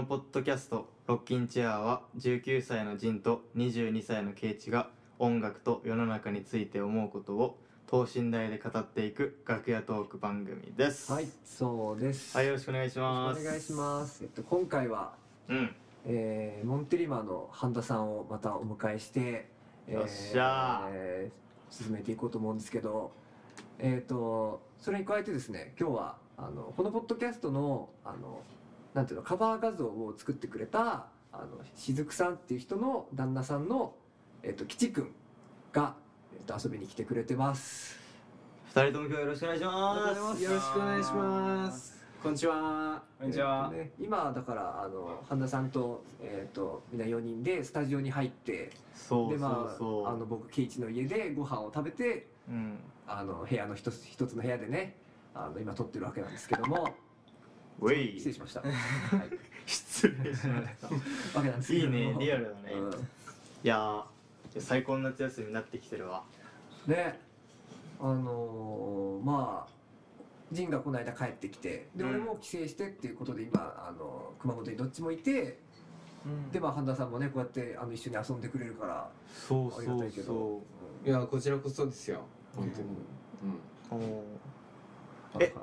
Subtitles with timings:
[0.00, 4.88] のポッドキャスト「ロッキンチェア」は19歳のジンと22歳のケイチが
[5.18, 12.34] 音楽と世の中について思うことを等身大で語っていく楽屋トーク番組ですはい、そうです。
[12.34, 14.24] はいよろしくお願いしますお願いします。
[14.24, 15.12] えっと、今回は、
[15.48, 15.74] うん
[16.06, 19.50] えー、モンテリマーの半田さんをまたお迎えして、
[19.86, 23.12] えーよっしゃーえー進めていこうと思うんですけど、
[23.78, 28.40] えっ、と、それに加えてですね、今日は、あの、このポッドキャストの、あの、
[28.94, 33.94] なんていうの、カバー画像を作ってくれた、あの、しずくさんっていう人の旦那さんの、
[34.42, 35.14] えっ、と、吉くん
[35.72, 35.94] が、
[36.34, 37.98] えっ、と、遊びに来てくれてます。
[38.74, 42.00] 二人とも今日よろしくお願いしますよろしくお願いします。
[42.22, 43.02] こんにちは。
[43.18, 43.70] こんにちは。
[43.72, 54.96] えっとね、今だからあの半田さんと,、えー、とみんな4人でスタジオに入ってそうそでまああの僕ケイチの家でご飯を食べてうんあの部屋の一つ一つの部屋でね
[55.34, 56.94] あの今撮ってるわけなんですけども
[57.80, 58.70] ウェイ失礼しました、 はい、
[59.66, 60.88] 失礼しました。
[61.38, 62.92] わけなんですいいねリアルだね、うん。
[62.92, 62.94] い
[63.64, 66.24] やー最高の夏休みになってきてるわ。
[66.86, 67.20] ね。
[68.00, 69.80] あのーまあ
[70.52, 72.10] ジンがこの間帰ってきてで、うん。
[72.10, 75.58] 俺も帰省してっていうことで今あの熊本にどっちもいて
[76.52, 80.62] でまあ半田さんもねこうやってあの一緒に遊んでくれるからそうありがたいけど。
[81.02, 82.20] いや、こちらこそですよ。
[82.54, 82.88] 本当に。
[83.90, 84.22] おー。
[85.34, 85.54] うんえ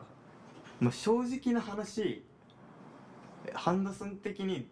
[0.79, 2.23] まあ、正直な話
[3.45, 4.67] え半田さん的に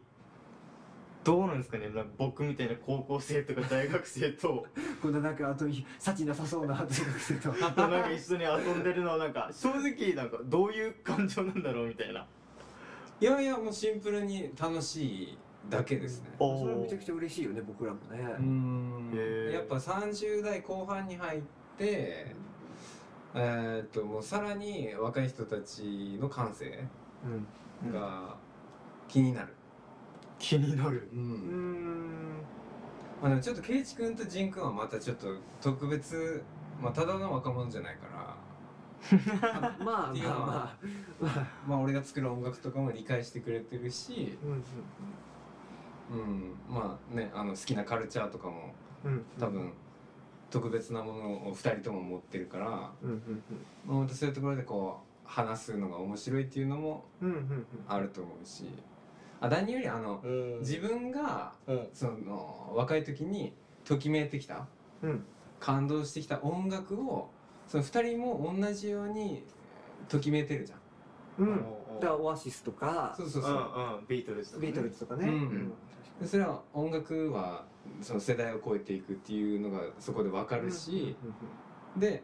[1.24, 4.68] どうなんですかねなんか僕みたいな高校生とか大学生と。
[5.02, 5.66] こんななんかあと
[5.98, 7.50] 幸なさそうな大学生と。
[7.58, 12.28] なんか一緒に遊んでるのなんか正直なんかどういう感情なんだろうみたいな。
[13.20, 16.30] いやいや、もうシンプルに楽しいだけですね。
[16.38, 19.12] それはめちゃくちゃ嬉しいよね僕らもね、ん。
[19.14, 19.52] へー。
[19.54, 21.42] やっぱ30代後半に入っ
[21.76, 22.36] て、
[23.38, 26.88] えーっと、もうさらに若い人たちの感性
[27.84, 27.92] うん。
[27.92, 28.38] が
[29.10, 29.54] 気になる。
[30.40, 31.10] 気になる。
[31.14, 31.16] う。
[31.18, 32.38] うん。
[32.40, 32.42] ん
[33.22, 35.28] まあでもちょっとケイチ君とジン君はまたちょっと
[35.62, 36.44] 特別、
[36.82, 38.38] まあただの若者じゃないから、
[39.60, 40.56] まあまあっていうのはまあ
[41.20, 41.48] まあ。
[41.68, 44.38] まあ俺が作る音楽とかも理解してくれてるし、
[46.12, 46.18] うん。
[46.18, 48.74] うん、まあねあの好きなカルチャーとかも
[49.04, 49.26] うん。
[49.38, 49.74] 多分
[50.50, 53.44] 特別なものを2人とも持ってるから、うんうん
[53.86, 57.66] まあ、本当そういうところでこう話すのが面白いっていうのもうんうんうん。
[57.88, 58.66] あると思うし。
[59.42, 60.22] あ何よりあの
[60.60, 61.88] 自分がうん。
[61.94, 63.54] その若い時に
[63.84, 64.68] ときめいてきた
[65.02, 65.26] うん。
[65.60, 67.30] 感動してきた音楽を
[67.68, 69.46] その2人も同じように
[70.08, 70.80] ときめいてるじゃん。
[71.40, 71.56] うん。
[72.00, 73.14] だからオアシスとか。
[73.18, 74.06] そうそうそう、うんうん。
[74.08, 74.68] ビートルズとかね。
[74.68, 75.74] ビートルズとかね、うん。
[76.22, 77.66] でそれは音楽は
[78.02, 81.16] その世代を超えていくっていうのがそこで分かるし、
[81.98, 82.24] で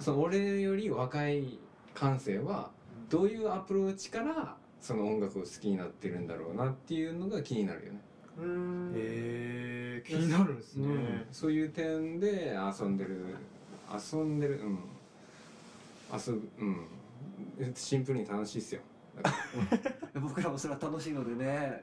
[0.00, 1.58] その俺より若い
[1.94, 2.70] 感性は
[3.08, 8.00] どういうアプローチからその音楽を好きになってるんだろうなっていうのが気になるよね。
[8.94, 11.26] へえ気になるんですね、うん。
[11.30, 13.36] そういう点で遊んでる
[13.92, 14.78] 遊んでるうん。
[16.12, 17.74] 遊ぶうん。
[17.74, 18.80] シンプルに楽しいっすよ。
[20.20, 21.80] 僕らもそれは楽しいのでね、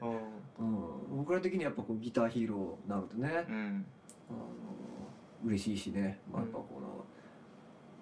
[0.58, 3.86] うん、僕ら的にやっぱこうギターヒーローなのでね、うん。
[4.28, 4.38] あの
[5.44, 7.04] 嬉しいしね、まあ、やっぱこの、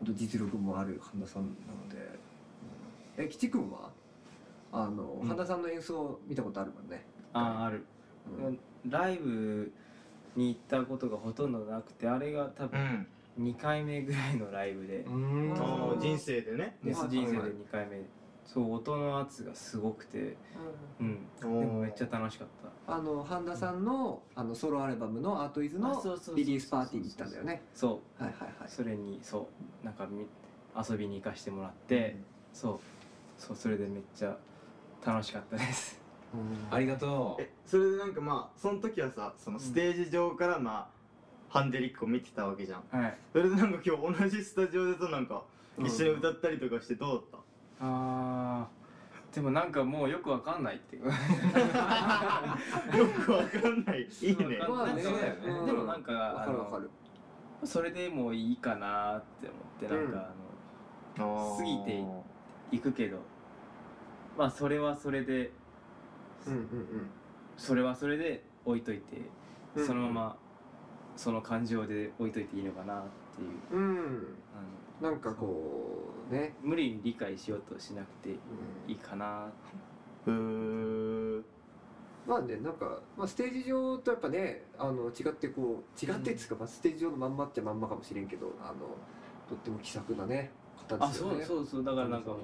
[0.00, 1.96] 本当実力もある半田さんなので、
[3.18, 3.24] うん。
[3.24, 3.90] え吉君は？
[4.72, 5.28] あの、うん。
[5.28, 7.84] 半田さんの演奏見たことあるもんね、あある、
[8.26, 8.58] うん。
[8.90, 9.72] ライブ
[10.36, 13.06] に行ったことがほとんどなくてあれが多分
[13.38, 13.44] うん。
[13.44, 15.04] 2回目ぐらいのライブで、
[16.00, 16.76] 人生でね。
[16.82, 18.02] 人生ではい2回目
[18.48, 20.34] そう音の圧がすごくて
[20.98, 21.18] うん。
[21.38, 22.48] でもめっちゃ楽しかっ
[22.86, 22.94] た。
[22.94, 26.02] あの半田さんのあのソロアルバムの「アートイズの
[26.34, 27.62] リリースパーティーに行ったんだよね。
[27.74, 28.50] そはいはいはい。
[28.66, 29.46] うそれにそ
[29.82, 29.84] う。
[29.84, 30.26] なんかみ
[30.74, 32.16] 遊びに行かしてもらって、
[32.54, 32.78] そう。
[33.36, 34.34] そうそれでめっちゃ
[35.04, 36.00] 楽しかったです。
[36.32, 36.74] うん。
[36.74, 37.42] ありがとう。
[37.42, 40.90] えそれでなんかまあその時はさそのステージ上からま
[41.50, 42.84] あ、ハンデリックを見てたわけじゃん。
[42.90, 43.18] はい。
[43.30, 45.42] それでなんか今日同じスタジオでとなんか
[45.76, 45.86] うん。
[45.86, 47.37] 一緒に歌ったりとかしてどうだっ
[47.80, 48.78] あー。
[49.34, 51.04] でもなんかもうよくわかんないっていう。
[52.90, 54.08] たよくわかんない。
[54.22, 54.58] いいね。
[54.58, 55.40] わかんないそうだよね。
[55.46, 55.66] うん。
[55.66, 56.90] でもなんかわあのかるわかる。
[57.64, 60.30] それでもういいかなって思ってなんか、
[61.16, 62.04] あの過ぎて
[62.72, 63.18] 行くけど。
[64.36, 65.50] まあそれはそれで
[66.46, 67.10] うんうん
[67.56, 69.16] それはそれで置いといて、
[69.74, 70.36] うんそのまま
[71.16, 73.02] その感情で置いといていいのかなっ
[73.36, 73.80] ていう。
[73.80, 74.36] うん。
[75.02, 79.46] なんかこうね、無理に理解しようとしなくてうんいいかな。
[80.26, 81.42] うー。
[82.26, 88.74] まあねなんか、まあ、ステージ上とやっぱねあの違ってこう違ってっつうか、まあ、ステージ上のまんまっちゃまんまかもしれんけどあの
[89.48, 91.44] とっても気さくなね方あですよね。
[91.44, 91.84] そうそうそう。
[91.84, 92.40] だからなんかもう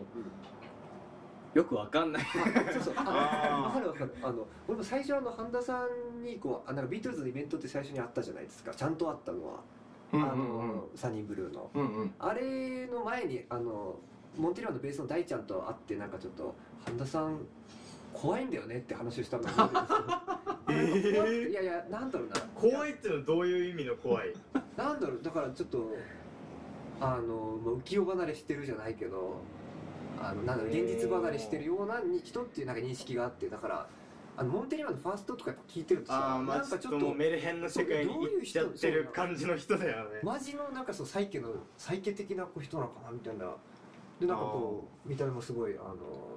[1.59, 2.25] よくわかんない。
[2.73, 2.95] そうそう。
[2.97, 4.15] あかるわかる。
[4.23, 8.75] あの俺も最初あの半田さんにこうあなんかビートルズのイベントって最初にあったじゃないですか。
[8.75, 9.59] ちゃんとあったのは、うん
[10.13, 11.71] あのサニーブルーの。
[11.75, 12.15] うんうん。
[12.19, 13.97] あれの前にあの
[14.39, 16.55] モンテリマンのベースの大ちゃんと会ってなんかちょっと
[16.85, 17.39] 半田さん
[18.13, 19.71] 怖いんだよねって話をしたのを覚
[20.69, 22.35] えてるんですよ怖くていやいやなんだろうな。
[22.55, 24.33] 怖いっていうのはどういう意味の怖い？
[24.77, 25.91] なんだろうだからちょっと
[27.01, 29.37] あのまあ浮世離れしてるじゃないけど
[30.21, 33.87] あのなんだろう現実離れしてるようなに人っていうなんか認識があってだから
[34.37, 40.21] あのモンテリマンのファーストとかやっぱ聞いてるとさああまあなんかちょっとメルヘンの世界に行っちゃってる感じの人だよね。
[40.23, 43.47] マジのなんかそうサイケのサイケ的な人なのかなみたいな。
[44.21, 45.95] でなんかこう見た目もすごいあの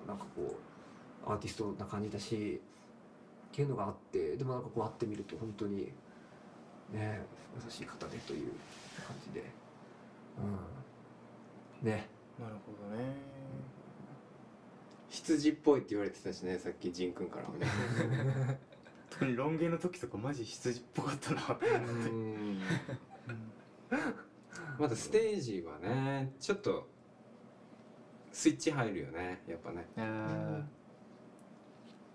[0.07, 0.55] なんかこ
[1.27, 2.61] うアーティストな感じだし
[3.51, 5.91] っていうのがあってでもなんかこう会ってみると本当に
[6.93, 7.21] ね
[7.65, 8.51] 優しい方でという
[9.07, 9.43] 感じで。
[11.81, 11.89] うん。
[11.89, 12.07] ね。
[12.39, 13.36] なるほどね
[15.09, 17.67] 羊っぽいって言われてたしねさっき仁君からもね。
[19.09, 21.57] 特にロン毛の時とかマジ羊っぽかったな。
[21.61, 21.65] う
[22.09, 22.59] ん。
[24.77, 26.87] またステージはねちょっと
[28.31, 29.87] スイッチ入るよねやっぱね。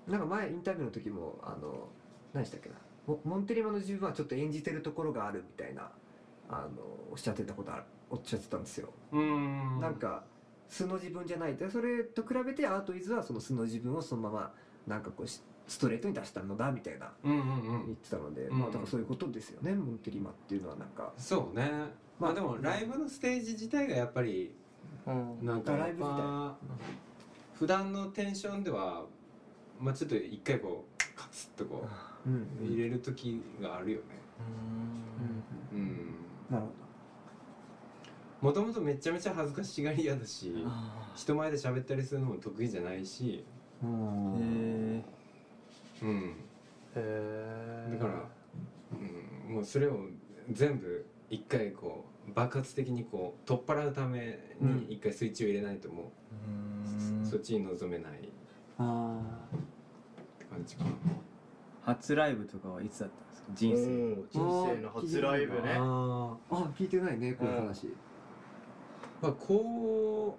[0.06, 1.88] なんか前インタビューの時もあの
[2.34, 2.74] 何でしたっけな？
[3.06, 5.90] モモンテリマの自分はちょっと演じてるところがあるみたいな
[6.48, 8.90] あのおっしゃってたことあるおっしゃってたんですよ。
[9.12, 9.80] うん。
[9.80, 10.24] なんか
[10.68, 11.56] 素の自分じゃない。
[11.56, 14.52] でそれと比べてアートイズはその素の自分をそのまま
[14.86, 17.42] なんかこうしストレートに出したのだみたいなうんうんう
[17.84, 17.86] ん。
[17.86, 21.12] 言ってたので、うんまあだからそういうことですよねモンテリマっていうのはなんか。
[21.16, 21.70] そうね。
[22.18, 24.54] まあでもライブのステージ自体がやっぱり
[25.06, 25.38] うん。
[25.46, 26.04] なんかライブ
[27.54, 29.04] 普段のテンションでは
[29.80, 31.86] まあちょっと一回こうカツッとこ
[32.26, 34.04] う入れる時があるよね。
[35.72, 35.78] うん。
[35.78, 36.14] うん。
[36.50, 36.81] なるほ
[38.42, 43.44] もともとめちゃめちゃ恥ずかしがり屋だしあ人前で喋ったりするのも得意じゃないし。
[43.82, 43.86] へう
[46.06, 46.34] ん。
[46.96, 48.28] へだから、
[49.48, 50.06] うん、もうそれを
[50.50, 56.12] 全部一回こう爆発的にこう取っ払うために一回スイッチを入れないとも
[57.24, 58.12] う、そっちに臨めない。
[58.12, 58.28] って
[58.78, 59.20] あ
[60.50, 60.90] 感じかな。
[61.84, 63.48] 初ライブとかはいつだったんですか？
[63.54, 64.38] 人生。
[64.38, 65.74] 人生の初ライブね。
[65.78, 67.90] あああ聞いてないねこの話、ー
[69.22, 70.36] まあ高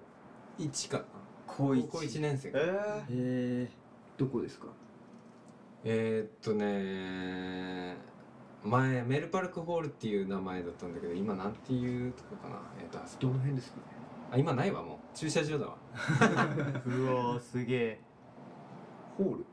[0.59, 1.03] 1かな。
[1.47, 1.87] 高一。
[1.89, 2.53] 高1年生えへ
[3.09, 3.69] え
[4.17, 4.67] どこですか？
[5.85, 7.95] えー、っとね
[8.63, 12.55] 前メルパルクホールっていう名前だったんだけど今なんていうとこかな？
[12.79, 13.77] えーっとあそこどの辺ですか？
[13.77, 13.83] ね
[14.31, 15.17] あ今ないわもう。
[15.17, 15.77] 駐車場だわ。
[15.95, 17.99] ー、 うわーすげえ。
[19.17, 19.45] ホール？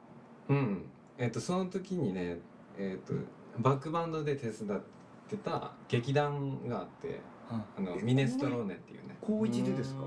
[0.48, 0.84] うん。
[1.18, 2.38] えーっとその時にね
[2.76, 3.14] えーっと
[3.58, 4.80] バックバンドで手伝っ
[5.28, 9.16] てた劇団があってあのえミネストローネっていうね。
[9.20, 10.04] 高一でですか？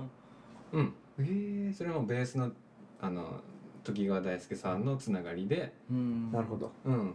[0.71, 0.93] うん。
[1.19, 2.51] ええそれもベースの
[2.99, 3.41] あの
[3.83, 5.73] 時川大輔さんのつながりで。
[5.91, 6.31] うん。
[6.31, 6.71] なるほど。
[6.85, 7.13] うん。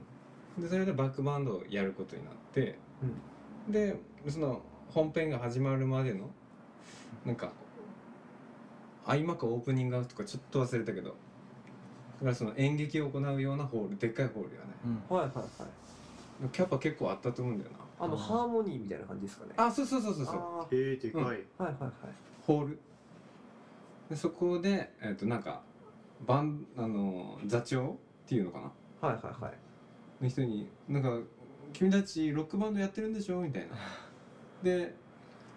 [0.58, 2.78] でそれでバックバンドをやることになって、
[3.68, 3.96] で
[4.28, 6.30] その本編が始まるまでの
[7.24, 7.52] なんか
[9.06, 11.10] 合間かオープニングアウトかちょっと忘れたけど。
[11.10, 14.66] だからその演劇を行うようなホールでっかいホールやね。
[15.10, 15.16] うん。
[15.16, 16.48] はいはいはい。
[16.50, 19.52] キャパ結構あったと思うんだよなあのハーモニーみたいな感じですかね。
[19.56, 20.36] あそうそうそうそうそう。
[20.36, 21.92] あへえでかい、ーはいはいはい。
[22.46, 22.78] ホール。
[24.10, 25.62] でそこでえっ、となんか
[26.26, 29.08] バンあの座長っていうのかな？
[29.08, 30.22] はいはいはい。
[30.24, 31.18] の人に「なんか
[31.72, 33.40] 君たちロックバンドやってるんでしょ?
[33.42, 33.76] 」みたいな。
[34.62, 34.94] で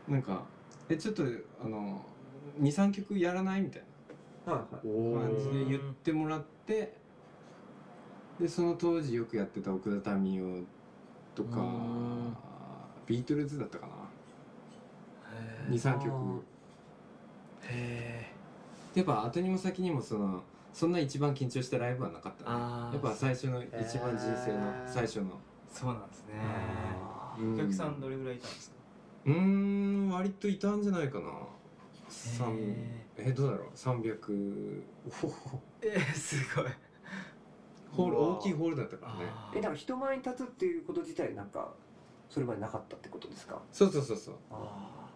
[0.07, 0.43] なんか
[0.89, 1.23] 「えちょっと
[1.63, 2.03] あの
[2.59, 3.83] 23曲やらない?」みたい
[4.45, 5.29] はいはい。
[5.29, 6.97] 感じで言ってもらって
[8.39, 10.65] でその当時よくやってた奥田民生
[11.35, 12.37] とかうん。
[13.07, 13.93] ビートルズだったかな。
[15.67, 15.73] へー。
[15.73, 16.43] 23曲。
[17.63, 18.31] へ
[18.95, 22.49] やっぱ後にも先にもそのそんな一番緊張したライブはなかったね。
[22.93, 23.69] やっぱ最初の一
[23.99, 25.25] 番人生の最初の。
[25.25, 25.29] ー
[25.71, 26.33] そうなんですね。
[27.39, 28.75] うんお客さんどれぐらいいたんですか？
[29.25, 31.25] うーん割といたんじゃないかな。
[33.17, 36.65] えどうだろう？300おほえー、すごい
[37.95, 39.19] ホール大きいホールだったからね。
[39.29, 41.73] あえだから人前に立つっていうこと自体なんか
[42.29, 43.61] それまでなかったってことですか？
[43.71, 44.35] そうそうそうそう。
[44.51, 45.07] あ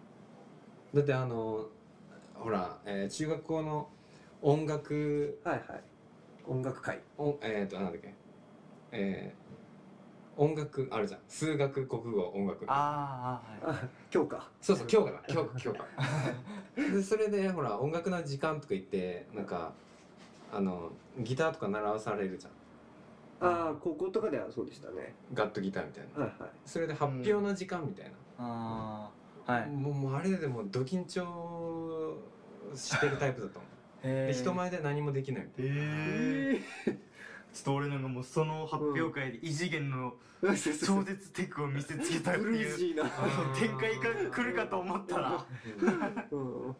[0.94, 1.66] だってあの
[2.34, 3.88] ほら、えー中学校の
[4.42, 5.82] 音楽あはいはい。
[6.46, 7.00] 音楽会。
[7.18, 8.14] おえっ、となんだっけ？
[8.92, 9.46] えー
[10.38, 11.20] 音楽あるじゃん。
[11.28, 13.78] 数学国語音楽あーあーはい。
[13.78, 15.86] あ今日かそうそう今日かな今日今日か
[16.76, 19.72] でそれでほら音楽の時間とか言ってなんか
[20.52, 22.52] あのギターとか習わされるじゃん
[23.40, 25.14] ああ高校とかではそうでしたね。
[25.34, 26.24] ガットギターみたいな。
[26.24, 26.50] はいはい。
[26.64, 29.10] それで発表の時間みたいな、あ
[29.46, 29.70] あはい。
[29.70, 32.16] もうもうあれでもうド緊張
[32.74, 33.68] してるタイプだったもん。
[34.02, 36.92] で人前で何もできないみたいええ
[37.52, 40.14] ちょっと俺なんかもうその発表会で異次元の
[40.86, 42.94] 超絶テクを見せつけたっていう。
[43.58, 45.30] 展開が来るかと思ったら。
[45.30, 45.46] な
[46.30, 46.76] うん。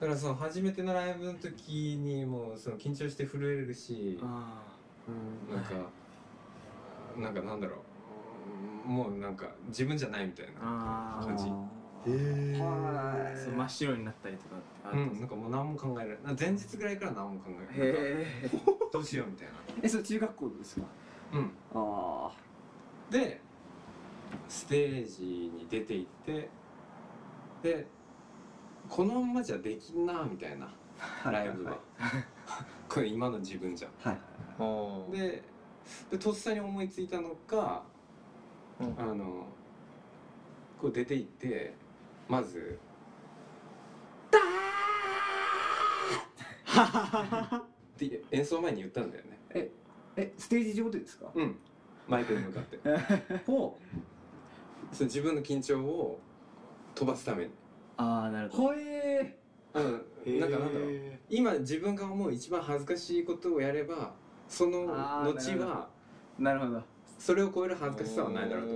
[0.00, 4.18] だからその初めてのライブの時にもうその緊張して震えるし
[5.08, 5.74] あなんか
[7.18, 8.88] なんかなんだろう。
[8.88, 11.44] もうなんか自分じゃないみたいなあ感じ。
[12.06, 14.56] えはいそう真っ白になったりとか
[14.90, 16.36] ってうんなんかもう何も考えられない。
[16.38, 18.02] 前日ぐらいから何も考えられない。
[18.02, 18.50] へえ
[18.92, 19.54] どうしようみたいな。
[19.82, 20.86] えそれ中学校ですか？
[21.32, 21.50] うん。
[21.74, 22.30] あ
[23.10, 23.40] で
[24.48, 26.50] ステージに出て行って
[27.62, 27.86] で
[28.88, 30.68] このまんまじゃできんなみたいな。
[31.24, 31.78] あライブは。
[32.88, 33.90] これ今の自分じゃん。
[34.10, 34.18] はい
[35.10, 35.42] で
[36.10, 37.82] でとっさに思いついたのが、
[38.80, 38.94] うん。
[38.98, 39.46] あの
[40.80, 41.74] こう出て行って
[42.28, 42.78] まず
[44.30, 47.64] 「ダー!」っ
[47.96, 49.38] て演奏前に言ったんだよね。
[50.16, 51.30] えステージ上でですか？
[51.34, 51.58] うん。
[52.08, 52.78] マイクに向かって。
[53.46, 53.78] ほ
[54.92, 56.20] そう自分の緊張を
[56.94, 57.50] 飛ばすために。
[57.96, 58.68] ああなるうほど。
[58.68, 59.36] ほえ
[59.74, 60.40] うん。
[60.40, 60.90] なんかなんだろう。
[60.90, 64.14] へ今自分が思う一番恥ずかしいことをやれば
[64.48, 65.88] その後は
[66.38, 66.82] なるほど。
[67.18, 68.72] それを超える恥ずかしさはないだろうと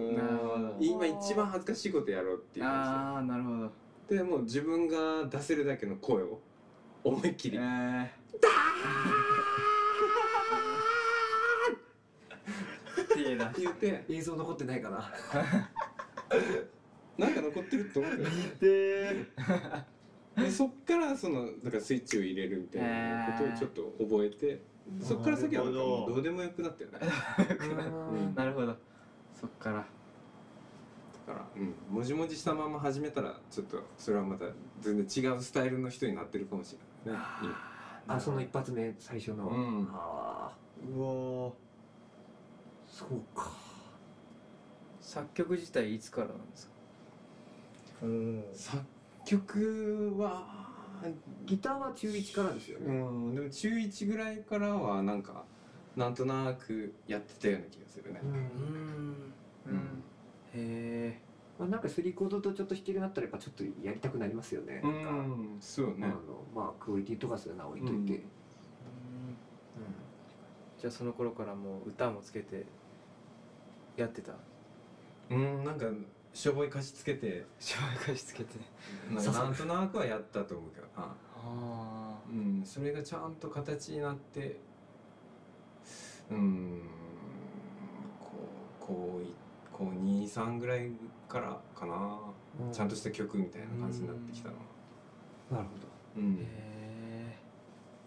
[0.80, 3.66] 今一番恥ずかしいことやろうっていう感ああなるほど。
[4.08, 6.40] じででもう自分が出せるだけの声を
[7.04, 7.58] 思いっきり。
[7.58, 8.06] えー。
[13.48, 14.98] って言って映像残ってないかな。
[17.18, 18.18] なんか残ってると思うよ。
[18.60, 19.26] で
[20.36, 24.62] でそっからそのだからスイッチを入れるみたいなことをちょっと覚えて
[25.00, 26.14] そっから先はなんかもうど。
[26.16, 26.98] うでもよくなったよね。
[27.00, 27.06] だ
[27.66, 28.34] うん。
[28.34, 28.76] なるほど。
[29.34, 29.86] そっから。
[31.26, 34.46] から、うん、もじもじしたまま始めたらちょっとそれはまた
[34.80, 37.24] 全然違うスタイルの人になってるかもしれないね。
[38.06, 39.88] あその一発目最初の、うん。
[39.92, 40.56] ああ
[40.88, 41.52] うわ
[42.86, 43.50] そうか。
[45.00, 46.72] 作曲自体いつからなんですか？
[48.06, 48.82] ーお作
[49.26, 50.67] 曲は
[51.46, 55.44] ギターは中1からですようね、んでも中1ぐらいからはなんか
[55.96, 58.20] なんとなくやってたような気がするね。
[58.22, 58.30] うん。
[58.30, 59.72] うん。
[59.72, 60.04] うん。
[60.52, 61.20] へえ
[61.58, 65.10] まあ、なんかスリーコードとちょっと弾けるようになったらやっぱちょっとやりたくなりますよね、うなんか。
[65.10, 66.06] んそうね。
[66.06, 68.14] あのまあクオリティとかそういうのは置いといて、
[69.76, 69.82] うん。
[69.82, 69.94] うん。
[70.78, 72.66] じゃあその頃からもう歌もつけて
[73.96, 74.32] やってた？
[75.30, 75.86] うんなんか
[76.38, 77.44] しょぼい貸し付けて。
[77.58, 78.60] 紹介しつけて。
[79.10, 80.92] なんかなんとなくはやったと思うけどな。
[80.96, 84.60] ああうんそれがちゃんと形になって。
[86.30, 86.82] うん。
[88.20, 88.26] こ
[88.80, 89.34] うこうい
[89.72, 90.92] こう23ぐらい
[91.28, 92.20] からかな、
[92.64, 92.72] うん。
[92.72, 94.60] ちゃんとした曲みたいな感じになってきたのは。
[95.50, 95.88] なるほど。
[96.18, 96.34] うん。
[96.34, 97.36] へえ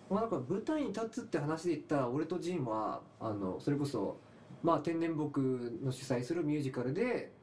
[0.10, 4.18] まあなんか舞台に立つって話で言ったら俺とジンはあのそれこそ
[4.64, 5.42] まあ天然木
[5.84, 7.34] の主催するミュージカルで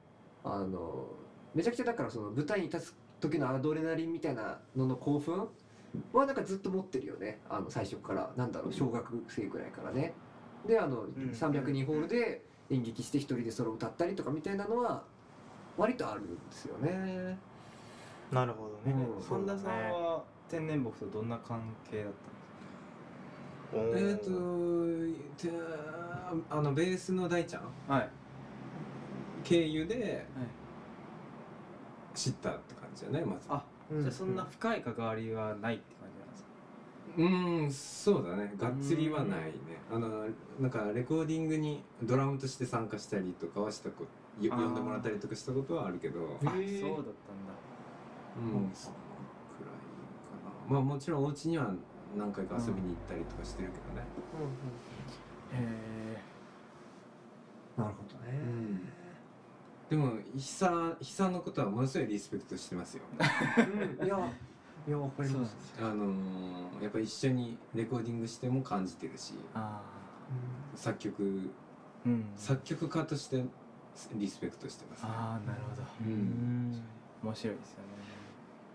[0.54, 1.06] あの
[1.54, 5.48] めちゃくちゃだからその舞台に立つ時のアドレナリンみたいなのの興奮
[6.12, 7.40] はなんかずっと持ってるよね。
[7.48, 10.14] あの最初からなんだろう小学生ぐらいからね。
[10.66, 11.08] であの、ん。
[11.32, 15.02] 302ホールで演劇して一人でソロ歌ったりとかみたいなのは
[15.76, 17.38] 割とあるんですよね。
[18.30, 18.96] なるほどね。
[18.96, 19.22] うん。
[19.22, 22.12] 本田さんは天然木とどんな関係だっ
[23.72, 24.16] たんですおーえっ、
[25.36, 25.50] とて
[26.50, 27.62] あのベースの大ちゃん？
[27.88, 28.10] かはい
[29.44, 30.26] 経由で
[32.14, 33.46] 知ったって感じだねまず。
[33.48, 34.00] あうん。
[34.02, 36.48] じゃあそんな深い関わりはないって感じなんですか？
[37.16, 38.54] うんそうだね。
[38.58, 39.52] がっつりはないね。
[39.90, 40.26] あの
[40.60, 44.04] なんかレコーディングにドラムとして参加したりとかはしたこ
[44.40, 46.20] 呼んでもらったりとかしたことはあるけど。
[46.20, 47.04] あそうだったんだ。
[48.38, 48.96] うんその
[49.56, 50.74] くらいかな。
[50.74, 51.72] まあもちろんお家には
[52.16, 54.06] 何回か遊びに行ったりとかしてるけどね。
[55.54, 56.22] へ
[57.76, 58.32] なるほどね、
[59.88, 63.02] でも久久のことはものすごいリスペクトしてますよ。
[64.00, 64.18] うんいや
[64.86, 65.56] いやわかります。
[65.80, 69.80] あのーやっぱ一緒にレコーディングしても感じてるしあ
[70.74, 71.50] 作曲
[72.04, 72.24] あうん。
[72.36, 73.42] 作曲家として
[74.14, 75.04] リスペクトしてます。
[75.04, 75.82] ああなるほど。
[75.82, 76.70] ううん。
[76.72, 76.82] ん
[77.24, 77.88] 面白いですよね。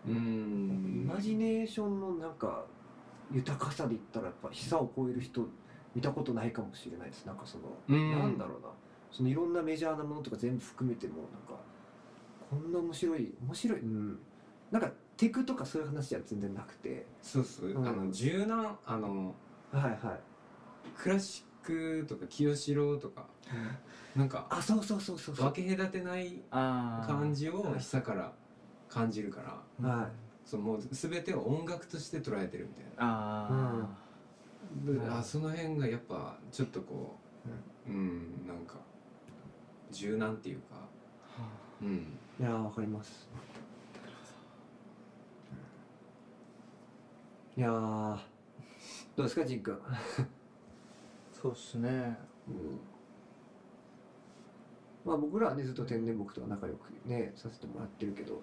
[0.08, 2.66] うイんマジネーションのなんか
[3.32, 5.48] 豊かさで言ったらやっぱ久を超える人
[5.96, 7.26] 見たことないかもしれないです。
[7.26, 8.12] なんかその、うん。
[8.12, 8.68] なんだろうな
[9.14, 11.62] そのいろんなメジャーなものとか全部含めてもなんか
[12.50, 14.20] こんな面白い面白いうん。
[14.72, 17.06] なんかテクとかそういう話じゃ全然なくて。
[17.22, 17.88] そうそう、うん。
[17.88, 19.36] あの柔軟あの
[19.72, 19.98] はいはい。
[20.98, 21.66] クラシッ
[22.02, 23.26] クとか清志郎とか
[24.16, 25.52] なんかあそうそうそうそうそう。
[25.52, 28.34] 分け隔てないああ感じを久から
[28.90, 29.42] 感じるか
[29.82, 30.10] らは
[30.46, 33.88] そのもう全てを音楽として捉えてるみたいあ
[34.86, 35.14] な、でうん。
[35.18, 37.18] あその辺がやっぱちょっとこ
[37.88, 38.76] ううんなんか
[39.94, 40.64] 柔軟っていうか。
[41.82, 42.18] うん。
[42.40, 43.30] いやーわかります。
[47.56, 48.18] いやー
[49.16, 49.80] どうですかジン君？
[51.32, 52.18] そうっすね。
[52.48, 52.80] うん。
[55.06, 58.42] まあ僕らはねずっと天然木とは仲良くねさせてもらってるけど。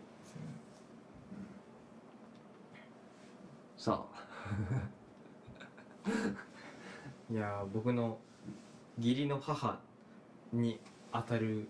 [3.77, 4.21] さあ。
[7.33, 8.19] いやー僕の
[8.99, 9.81] 義理の母
[10.53, 10.81] に
[11.13, 11.69] 当たる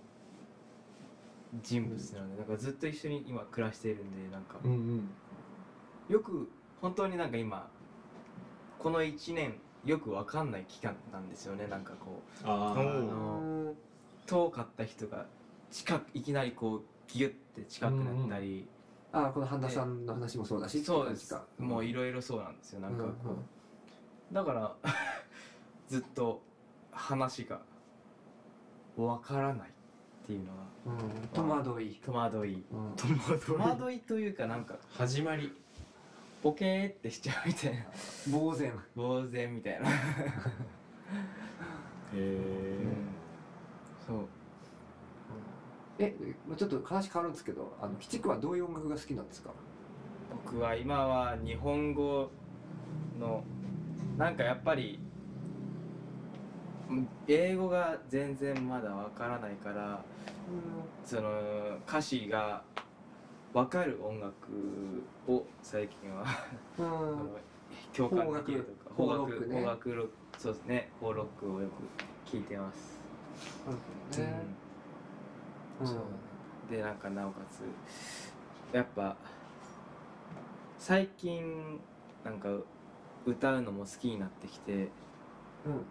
[1.63, 5.11] 人物なので、なんかずっと一緒に今暮らしているんでなんか、うんうん。
[6.09, 6.49] よく
[6.81, 7.69] 本当になんか今
[8.79, 9.55] この1年
[9.85, 11.67] よくわかんない期間なんですよね。
[11.67, 13.75] なんかこうあの
[14.27, 15.27] 遠かった人が
[15.71, 18.67] 近くいきなりこうギュッて近くなったり、
[19.13, 21.29] ああこの半田さんの話もそうだしそうです。
[21.35, 22.81] かもういろいろそうなんですよ。
[22.81, 23.45] なんかこう、うんうん。
[24.33, 24.77] だから
[25.89, 26.43] ずっと
[26.93, 27.61] 話が
[29.07, 31.29] わからないっていうのはうん。
[31.33, 32.55] 戸惑い、戸惑い。
[32.55, 32.63] うん。
[32.97, 35.53] 戸惑戸惑いというかなんか始まり。
[36.43, 37.85] ボケーってしちゃうみたいな。
[38.33, 38.73] 呆然。
[38.97, 39.89] 呆然みたいな。
[39.91, 39.93] へ
[42.15, 42.79] え
[44.07, 44.27] そう。
[45.99, 46.17] え
[46.57, 49.51] ちょっと話変わるんですけどあの鬼畜はどういう音楽が好きなんですか？
[50.47, 52.31] 僕は今は日本語
[53.21, 53.45] の
[54.17, 55.10] なんかやっぱりうん
[57.27, 60.03] 英語が全然まだわからないから
[61.05, 61.31] その
[61.87, 62.63] 歌詞が
[63.53, 64.33] わかる音楽
[65.29, 66.25] を最近は
[67.93, 70.89] 共感できるとか邦楽邦楽ロックそうですね。
[71.01, 72.99] 邦ロックをよく聞いてます、
[74.19, 75.87] うん。
[75.87, 75.97] そう。
[76.71, 77.63] でなんかなおかつ
[78.75, 79.17] やっぱ
[80.79, 81.81] 最近
[82.25, 82.49] なんか
[83.27, 84.73] 歌うのも好きになってきて
[85.67, 85.85] うん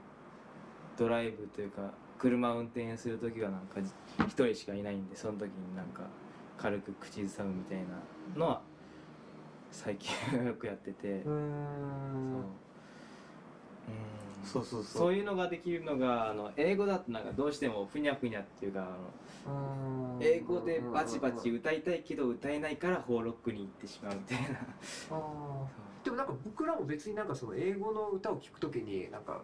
[0.99, 3.79] ドライブというか車運転する時はなんか
[4.27, 6.03] 一人しかいないんでその時になんか
[6.57, 7.85] 軽く口ずさむみたいな
[8.37, 8.61] のは
[9.71, 10.13] 最近
[10.45, 11.37] よくやってて、そうん。
[11.37, 12.39] う。
[12.41, 12.45] ん
[14.43, 15.01] そうそうそう。
[15.03, 18.81] そういうのができるのがあの英語だとなんかどうしてもふにゃふにゃっていうか
[19.45, 20.25] あのうん。
[20.25, 24.59] 英語でバチバチ歌いたいけど歌えないからホーロックに行ってしまうみたいな。
[26.03, 29.41] でもなんか僕らも別になんかその英語の歌を聴くときになんか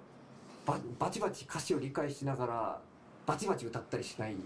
[0.66, 2.82] ババチバチ歌詞を理解しながら
[3.26, 4.46] バチバチ歌ったりしないよね。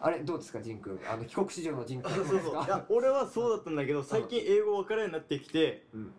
[0.00, 0.98] あれどうですかジン君？
[1.10, 2.12] あの帰国子女のジン君。
[2.14, 6.12] そうそういや俺はそうだったんだけど最近英語分からんようになってきてうん。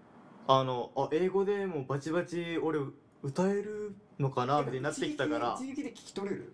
[0.47, 2.79] あのあ英語でもうバチバチ俺
[3.23, 5.57] 歌えるのかなみたいになってきたから。
[5.59, 6.53] 一撃で聞き取れる？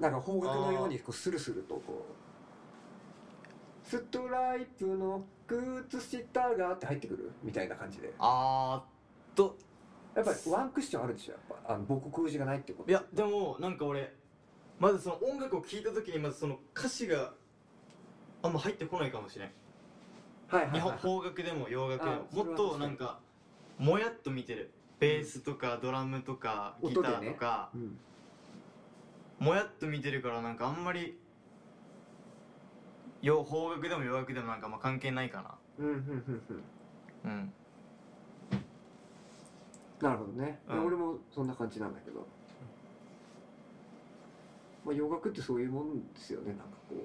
[0.00, 3.88] なんか方角のようにこうスルスルとこう。
[3.88, 7.32] ストライプの靴下がって入ってくる？
[7.42, 8.12] みたいな感じで。
[8.18, 8.84] あーっ
[9.34, 9.56] と
[10.14, 11.74] やっぱりワンクッションあるでしょやっぱ。
[11.74, 12.90] あの母国字がないってこと。
[12.90, 14.14] いやでもなんか俺
[14.78, 17.32] まずその音楽を聴いた時にまずその歌詞が
[18.42, 19.50] あんま入ってこないかもしれん。
[20.48, 21.00] はいはい日本はい。
[21.00, 23.18] 邦楽でも洋楽であももっとなんか
[23.78, 27.98] もやっと見てるベースとかドラムとかギターとか、うん
[29.40, 31.18] もやっと見てるからなんかあんまり
[33.20, 36.64] 洋邦楽でも洋楽でもなんかまあ関係ないかうんうんうんうん。
[37.24, 37.52] なうん
[40.04, 40.84] なるほどね、うん。
[40.84, 42.26] 俺もそんな感じなんだけど、
[44.84, 46.98] まあ、洋楽ってそういうもんですよねなんかこう、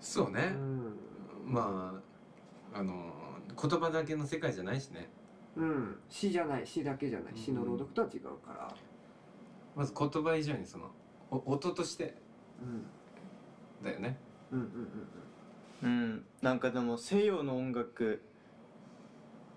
[0.00, 0.52] そうね。
[0.54, 0.96] うん。
[1.44, 2.00] ま
[2.72, 3.12] ああの
[3.60, 5.10] 言葉だけの世界じゃないしね。
[5.56, 7.36] うん、詩じゃない詩だけじゃない。
[7.36, 8.74] 詩の朗読とは違うから、
[9.74, 10.92] まず言葉以上にその
[11.32, 12.14] お音として。
[12.62, 14.18] うん、だよね。
[14.52, 14.66] うんうん
[15.82, 15.90] うん。
[15.90, 16.24] うん。
[16.42, 18.22] なんかでも西洋の音楽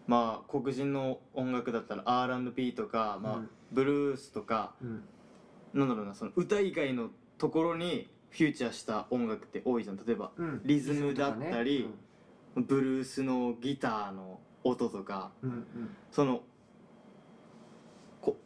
[0.07, 3.49] まあ黒人の音楽だったら R&B とか、まあうん。
[3.71, 5.03] ブルースとかうん。
[5.73, 9.97] なんだろうなその歌以外のところにフューチャーした音楽って多いじゃん。
[9.97, 10.61] 例えばうん。
[10.63, 11.89] リズムだったり
[12.55, 15.31] ブルースのギターの音とか
[16.11, 16.41] その
[18.21, 18.37] こ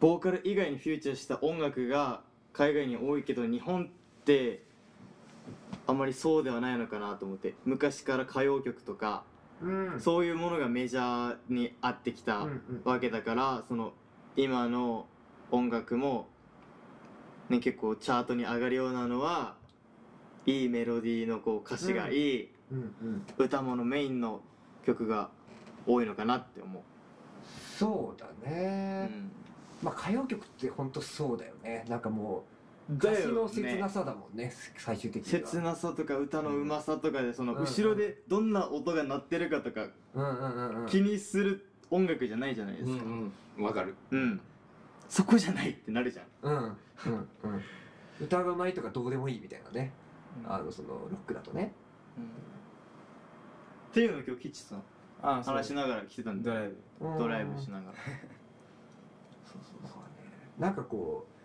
[0.00, 4.62] ボーカル以外にフューチャーした音楽が海外に多いけど日本って
[5.86, 9.24] あまりそうではないのかなと思って昔から歌謡曲とか
[9.98, 12.82] そういうものがメジャーに合ってきたうんうん。
[12.84, 13.92] わけだからその
[14.36, 15.06] 今の
[15.50, 16.28] 音楽も、
[17.48, 19.54] ね、結構チャートに上がるようなのは
[20.44, 23.26] いいメロディーのこう歌詞がいい、うんうん。
[23.38, 24.42] 歌ものメインの
[24.84, 25.30] 曲が
[25.86, 26.82] 多いのかなって思う、
[27.78, 29.30] そうだうね、ん。
[29.82, 31.84] まあ歌謡曲って本当そうだよね。
[31.88, 32.44] なんかも
[32.88, 35.46] 歌詞だよの切なねさだもんね最終的には。
[35.46, 40.86] 切なさとか歌のうまさとかでそのうん後ろでどんな音が鳴ってるかとかうんうんうんうん。
[40.86, 43.04] 気にする音楽じゃないじゃないでうんすか。
[43.04, 43.94] うんわかる。
[44.10, 44.40] うん。
[45.08, 46.26] そこじゃないってなるじゃん。
[46.42, 47.62] うんうんうん。
[48.20, 49.92] 歌がうまいとかどうでもいいみたいなね。
[50.46, 51.72] あのそのロックだとね。
[53.90, 54.82] っていうのを今日キッチさん
[55.22, 56.50] あ話しながら来てたんで。
[56.50, 57.18] ドライブ。
[57.18, 57.58] ドライブ。
[57.60, 57.94] しながら。
[59.44, 59.98] そうそうそう。
[60.00, 60.04] ね
[60.58, 61.35] なんかこう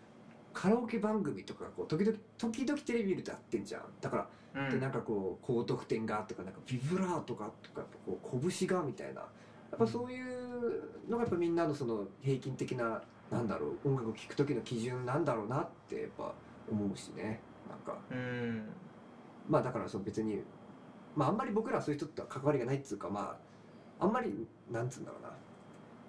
[0.54, 3.84] カラオケ番組とかこう時々時々テレビ見るとやってんじゃん。
[4.02, 9.22] だから、でなんかこう高得点がとかなんかビブラートがとかこう拳がみたいな。
[9.22, 16.34] やっぱそういうのがやっぱみんなのその平均的ななんだろう音楽を聴く時の基準なんだろうなってやっぱ
[16.70, 17.40] 思うしね。
[17.70, 17.98] なんか。
[18.12, 18.66] うん。
[19.48, 20.42] まあだからその別に
[21.16, 23.38] まああんまり僕らはそういう人とは関わりがないっつうかま
[24.00, 25.30] ああんまりなんつうんだろうな。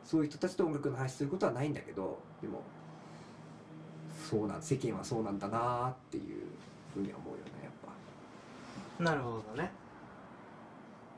[0.05, 2.63] そういう人たちと音楽の話することはないんだけどでも
[4.13, 6.47] そうなん世間はそうなんだなっていう
[6.95, 7.73] ふうには思うよねやっ
[8.99, 9.05] ぱ。
[9.05, 9.71] なるほどね。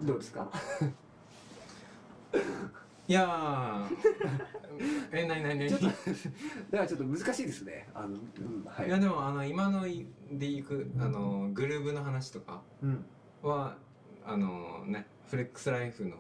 [0.02, 0.48] どうですか？
[3.06, 3.96] いやー。
[5.12, 5.58] えなになに？
[5.60, 5.96] なにちょっとだか
[6.78, 7.88] らちょっと難しいですね。
[7.94, 8.88] あの、うん、はい。
[8.88, 13.04] いやでもあの今のいでいくあのグルーブの話とかうん。
[13.42, 13.76] は
[14.26, 16.16] あのねフレックスライフの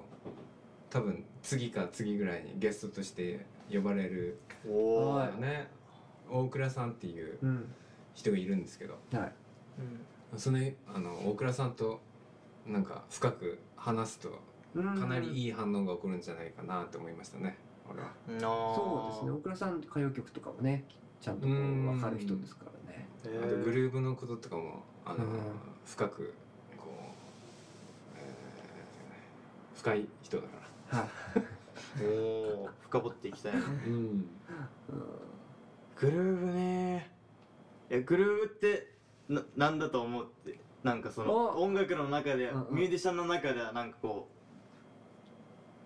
[0.90, 5.68] 多分次か次ぐらいにゲストとして呼ばれるおね
[6.30, 7.72] 大倉さんっていううん。
[8.14, 9.32] 人がいるんですけどはい。
[10.36, 10.58] その
[10.94, 12.00] あの大倉さんと
[12.66, 14.30] なんか深く話すと
[14.74, 17.56] かなりいい反応が起こるんじゃないかなって思いましたね
[17.90, 18.08] 俺は。
[18.28, 19.30] うん、そうですね。
[19.32, 20.84] 大倉さん歌謡曲とかもね
[21.20, 23.06] ちゃんとこううん分かる人ですからね。
[23.26, 23.74] へあとグー。
[23.74, 25.40] ルーブのこととかもあの、うん。
[25.84, 26.34] 深く
[26.78, 30.48] こう、えー深い人だか
[30.92, 30.98] ら。
[30.98, 31.08] はい。
[32.02, 33.60] おお深掘っていきたいな。
[33.60, 34.26] うん
[36.04, 37.10] グルーブね。
[37.90, 38.94] いやグルーブって
[39.28, 40.58] ななんだと思うって？
[40.82, 41.62] なんかそのお。
[41.62, 42.74] 音楽の中で、うんうん。
[42.76, 44.28] ミュージシャンの中ではなんかこ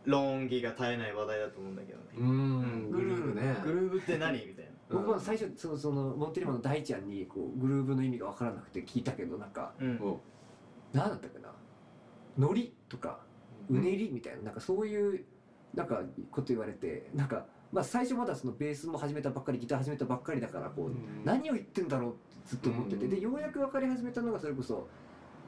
[0.07, 2.90] う論議が絶えない話題だと思うんだけどね、うん。
[2.90, 3.57] グルーブね。
[3.64, 4.70] グルーブって何みたいな。
[4.90, 9.98] 僕は最初そのそのモンテリマの大ちゃんにこうグルーブの意味が分からなくて聞いたけどなんかうん。
[10.00, 10.20] お。
[10.92, 11.52] 何だったっけな？
[12.38, 13.20] ノリとか
[13.68, 15.24] うねりみたいななんかそういう
[15.74, 20.90] なんかこと言われてなんかまあ最初まだそのベースも始めたばっかりギター始めたばっかりだからこう
[21.24, 23.11] 何を言ってんだろうってずっと思っててうん。
[23.11, 24.88] でようやく分かり始めたのがそれこそ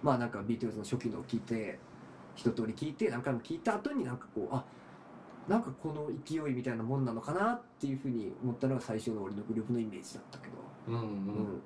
[0.02, 1.78] まあなんかビートルズの初期のを聞いて
[2.36, 4.64] 一通り聞いて何回も聞いた後になんかこうあ
[5.48, 10.52] なんかこの勢いみたいなもんなのかなっていうふうに思ったのが最初の俺のグループのイメージだったけど、
[10.88, 11.02] うんうん。
[11.04, 11.62] うん、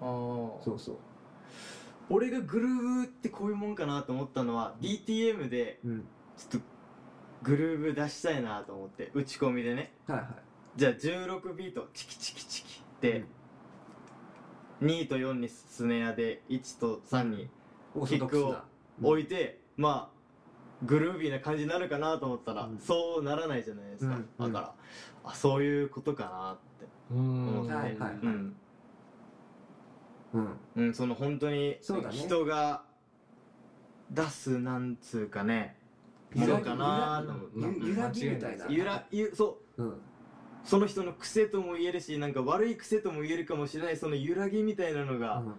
[0.00, 0.96] あーそうそう、
[2.10, 6.04] 俺がグルーブってこういうもんかなと思ったのは DTM でうん、
[6.36, 6.66] ちょっと
[7.46, 9.92] グルーブ出したいなと思って打ち込みでね。
[10.08, 10.28] はいはい。
[10.74, 13.24] じゃあ16ビートチキチキチキで、
[14.82, 17.48] 2と4にスネアで1と3に
[17.94, 18.64] オーソドックスな
[19.00, 20.16] 置いて、まあ
[20.84, 22.78] グルービーな感じになるかなと思ったら、うん。
[22.80, 24.52] そうならないじゃないですか、うんうん。
[24.52, 24.74] だから。
[25.30, 27.48] あそういうことかなってうん。
[27.48, 28.12] 思って、はいはいはい。
[28.22, 28.56] うん。
[30.32, 30.58] うん。
[30.74, 32.16] うん、その本当にそうだね。
[32.16, 32.82] 人が
[34.10, 35.75] 出すなんつうかね
[36.36, 37.86] ものかなと思って。
[37.86, 38.66] ゆらぎみたいな。
[38.68, 39.82] ゆらゆそう。
[39.82, 40.00] うん。
[40.64, 45.54] その人の癖とも言えるしなんか悪い癖とも言えるかもしれないその揺らぎみたいなのが、うん。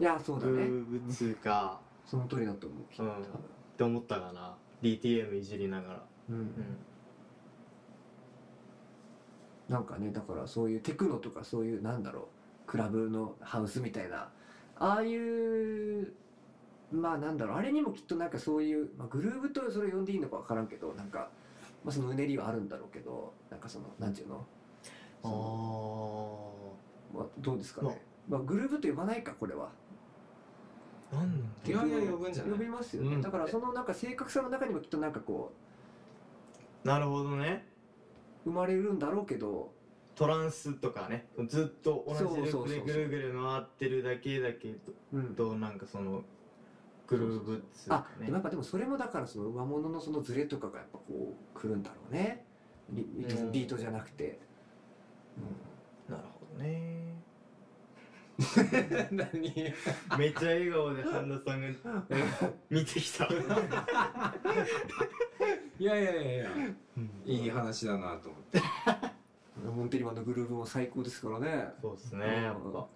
[0.00, 3.04] いやそうだグねか、その通りだと思うきっと。
[3.04, 4.56] うんって思ったかな。
[4.82, 6.52] DTM いじりながら、うんうん。
[9.68, 12.24] なんかねだからそういうテクノとかそういうなんだろう。
[12.66, 14.28] クラブのハウスみたいな。
[14.76, 16.12] ああいう
[16.92, 21.30] まあなんだろうあれにもきっとなんかそういう、まあ、グルーブとそれ呼んでいいのか分からんけどなんか、
[21.84, 24.46] まあ、そのうねりはあるんだろうけどなんかそのなんていうの？
[25.22, 26.52] その
[27.14, 29.70] まあ、どうですかね、まあ、グルーブと呼ばないかこれは。
[31.12, 31.28] あなん
[31.64, 32.52] いやいや呼ぶんじゃない？
[32.52, 33.22] 呼びますよね、うん。
[33.22, 35.52] だからそのなんか正確さの中にもきっとなんかこ
[36.82, 37.66] なるほどね。
[38.44, 39.72] う生まれるんだろうけど
[40.14, 42.86] トランスとかねずっと同じループでそうそうそうそう。
[42.86, 44.74] ぐるぐる回ってるだけだけ
[45.12, 45.34] うん。
[45.34, 46.22] どなんかその
[47.06, 48.26] グルーブっつうあかね。
[48.26, 52.44] でもやっぱでもそれもだからその上物のそのズレとかがやっぱこう来るんだろうね。
[52.90, 53.06] リ
[53.52, 54.38] ビートじゃなくて、
[56.08, 57.14] なるほどね。
[59.10, 59.54] 何？
[60.18, 61.72] めっちゃ笑顔で半田さんが
[62.68, 63.26] 見てきた。
[65.78, 66.50] いやいやいやいや。
[67.24, 68.60] いい話だなと思って。
[69.64, 71.72] うん、モンテリマンのグルーヴも最高ですからね。
[71.80, 72.86] そうですねやっぱ。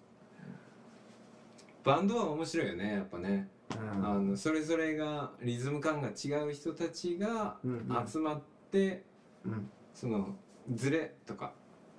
[1.83, 4.05] バンドは面白いよねやっぱね、うん。
[4.05, 8.07] あのそれぞれがリズム感が違う人たちがうんうん。
[8.07, 9.03] 集まって、
[9.45, 9.69] うん。
[9.93, 10.35] その
[10.73, 11.51] ズレとか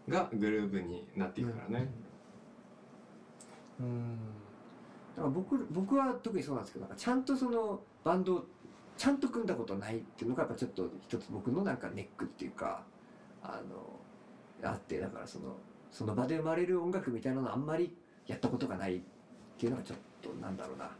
[0.08, 1.88] がグルーブになっていくからね、
[3.80, 4.16] うん。
[5.16, 8.46] だから僕僕は特にそうなんですけどちゃんとそのバンドを
[8.96, 12.82] ちゃんと組んだことないっていうのがやっぱちょっと一つ僕のなんかネックっていうか
[13.42, 13.60] あ
[14.62, 15.56] のあってだからその
[15.90, 19.00] その場で生まれる音楽みたいなのあんまりやったことがないっ
[19.58, 20.90] ていうのがちょっとなんだろうな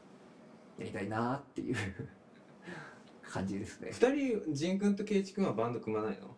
[0.81, 1.77] やりたいなっていう。
[3.31, 3.91] 感じですね。
[3.93, 6.35] 二人仁君と圭一君はバンド組まないの？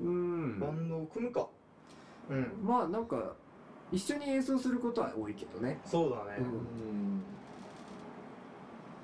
[0.00, 0.58] うん。
[0.58, 1.48] バンドを組むか。
[2.28, 2.52] うん。
[2.64, 3.36] まあなんか
[3.92, 5.80] 一緒に演奏することは多いけどね。
[5.84, 7.22] そうだね、うん。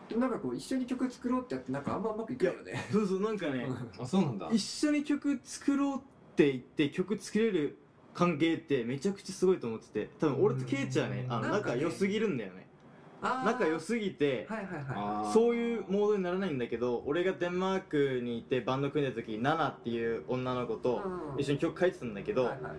[0.09, 2.85] でもなんかこう一緒に曲作ろうってやってなんかあんまうまくいかないよね。
[2.91, 3.69] そうそうなんかね。
[4.01, 4.49] あそうなんだ。
[4.51, 6.01] 一緒に曲作ろうっ
[6.35, 7.79] て言って曲作れる
[8.15, 11.11] 関係ってめちゃくちゃすごいと思ってて多分俺とケイちゃん。
[11.11, 11.77] はねあのなんかね。
[11.77, 12.67] 仲良すぎるんだよね
[13.23, 15.33] 仲良すぎてはいはいはい。
[15.33, 21.03] そういうモードにならないんだけど俺がデンマークにいてバンド組んでた時ナナっていう女の子と
[21.35, 21.41] うん。
[21.41, 22.73] 一緒に曲書いてたんだけど、はいはい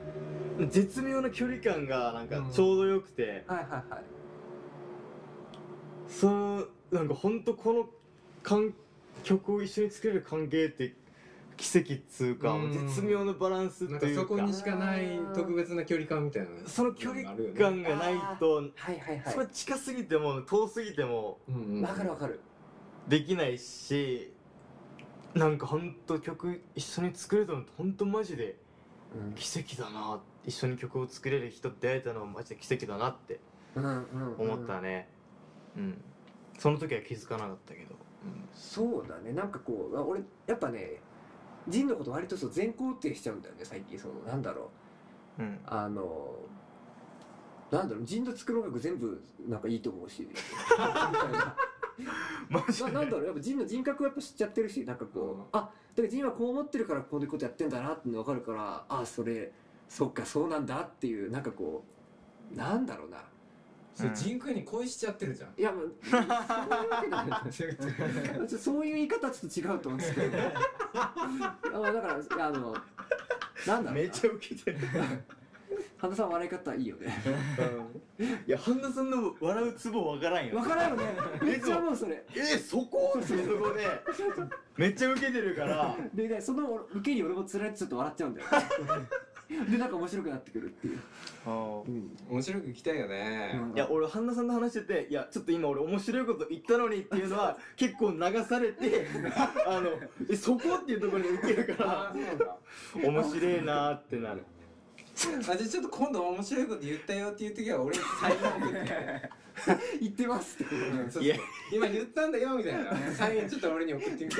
[0.70, 4.04] 絶妙な距離感がなんかちょうどよくて、はいはいはい。
[6.08, 6.30] そ
[6.60, 7.90] うなんかほんとこの
[8.44, 8.72] 環
[9.24, 10.94] 曲を一緒に作れる関係って
[11.58, 12.72] 奇跡っつうかうん。
[12.72, 14.06] 絶妙なバランスっていうか。
[14.06, 16.50] なんかそこにしかない特別な距離感みたいな。
[16.68, 17.24] その距離
[17.58, 21.84] 感がないと、はいはいそれは近すぎても遠すぎてもうんうん。
[21.84, 22.40] かるわかる。
[23.08, 24.32] できないし
[25.34, 28.58] なんかほんと曲一緒に作れたのってほんとマジで
[29.16, 29.34] うん。
[29.34, 33.40] 奇跡だな一緒に曲を作れる人と出会えたのはマジで奇跡だなって
[33.76, 34.52] うんうんうん。
[34.52, 35.10] 思ったね。
[35.76, 36.02] うん、
[36.60, 37.96] その時は気づかなかったけど、
[38.54, 39.34] そうだね。
[39.34, 41.02] なんかこうあ俺やっぱね
[41.68, 44.70] ジンのこと割とそう全肯定しちゃうんだよね最近そのなんだろ
[45.40, 45.42] う。
[45.44, 45.60] うん。
[45.66, 46.36] あの
[47.72, 50.28] なんだろうジンの作る音楽全部なんかいいと思うし。
[52.50, 55.38] マジななんだろうやっぱジンの人格をやっぱ知っちゃってるしなんかこう、う。
[55.38, 59.52] んあだからジンはこう思ってるからこういうことやってんだなっての分かるからあそれ
[59.88, 61.84] そっかそうなんだっていうなんかこ
[62.52, 63.24] うなんだろうな
[63.94, 65.54] それ仁君に恋しちゃってるじゃん。
[65.58, 68.48] いやまあそういうわけじゃない。
[68.48, 70.38] ち ょそういう言い方はちょっと違うと思うんですけど。
[70.94, 71.14] あ
[71.92, 72.82] だからあのなん
[73.68, 73.92] だろうな。
[73.92, 74.78] めっちゃウケてる、
[75.98, 77.14] 花さん笑い方いいよね。
[78.48, 80.60] いや半田さんの笑うツボわからんよ。
[80.60, 81.04] 分からんよね。
[81.42, 82.26] めっちゃもうそれ。
[82.36, 83.18] えそこ？
[83.22, 83.88] そこで。
[84.76, 85.96] めっちゃウケてるから。
[86.14, 88.48] でねその受けに俺もつられてちょっと笑っちゃうんだよ
[89.70, 91.00] でなんか面白くなってくるっていう、
[91.46, 92.18] うん。
[92.30, 93.52] 面白く聞きたいよね。
[93.72, 93.76] うん。
[93.76, 99.08] いや俺半田さんと話してていやちょっと今俺面白いこと言ったのにっていうのは 結構流されて
[99.66, 99.90] あの
[100.30, 102.16] えそこっていうところに受けるから。
[102.96, 104.44] 面白いなーってなる。
[105.16, 109.30] あじゃあちょっと今度面白いこと言ったよっていう時は俺にサイン送って
[110.02, 111.36] 言ってますってうんそういや。
[111.72, 112.96] 今言ったんだよみたいな。
[113.12, 114.36] サインちょっと俺に送ってみて。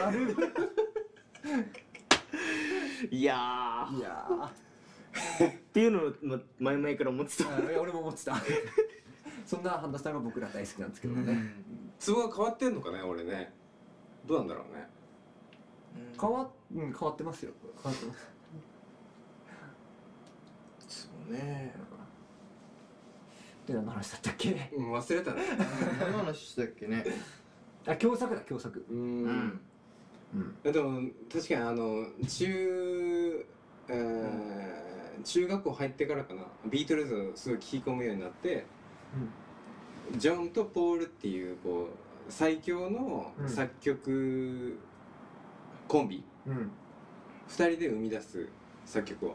[3.12, 4.73] いやいやー
[5.14, 7.44] っていうのをま前々から思ってた。
[7.44, 8.36] ーいや俺も思ってた。
[9.46, 11.54] そんな半田さんが僕ら大好きなんですけどね、
[12.00, 13.54] ツボが変わってんのかね俺ね。
[14.26, 14.88] どうなんだろうね。
[16.20, 17.52] 変わ,、うん、変わってますよ。
[17.84, 18.28] 変わってます。
[20.88, 21.76] そうね。
[23.68, 24.72] で何の話だったっけ？
[24.76, 25.42] うん忘れたね。
[26.00, 27.06] 何の話したっけね？
[27.86, 28.86] あ共作だ共作。
[28.90, 29.24] ううん。
[29.26, 29.62] ん
[30.34, 30.38] う
[30.70, 30.72] ん。
[30.72, 33.46] でも確かにあの中、
[33.90, 34.93] えー
[35.24, 36.44] 中学校入ってからかな。
[36.66, 38.66] ビートルズをすごい聴き込むようになって、
[40.18, 41.90] ジョンとポールっていうこ
[42.28, 43.50] う最強のうん。
[43.50, 44.78] 作曲
[45.88, 46.72] コンビ、うん。
[47.48, 48.48] 二人で生み出す
[48.86, 49.32] 作曲を。
[49.32, 49.34] っ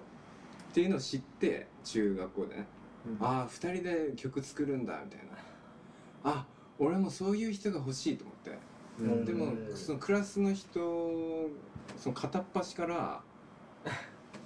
[0.73, 2.67] ていうのを知って中学校でね、
[3.07, 3.27] うん。
[3.27, 5.27] ああ二人で曲作るんだみたいな。
[6.25, 6.47] あ
[6.79, 8.59] 俺もそういう人が欲しいと思って。
[9.01, 9.25] うん。
[9.25, 11.49] でもそのクラスの人
[11.97, 13.23] その片っ端から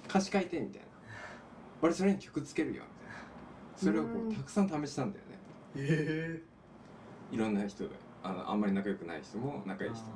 [0.07, 0.87] 歌詞書いてみたいな
[1.83, 3.23] 俺それに曲つけるよみたいな。
[3.75, 4.29] それをこうん。
[4.29, 5.37] うたくさん試したんだよね。
[5.75, 6.41] え。
[7.29, 7.89] いろんな人が
[8.23, 10.07] あのあんまり仲良くない人も仲いい人も。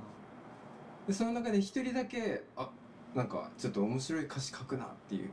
[1.08, 2.70] でその中で一人だけあ
[3.14, 5.30] なんかちょっと面白い歌詞書くなっていう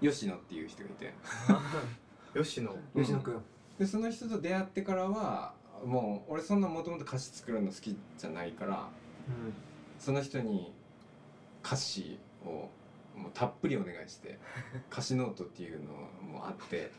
[0.00, 1.12] 吉野っていう人がいて。
[2.34, 3.42] ー、吉野吉野君
[3.78, 5.52] でその人と出会ってからは
[5.84, 8.88] もう俺そんなもともと歌詞作るの好きじゃないから
[9.98, 10.72] その人に
[11.62, 12.70] 歌詞を
[13.16, 14.38] もうたっぷりお願いして
[14.90, 16.90] 歌詞ノートっていうのもあって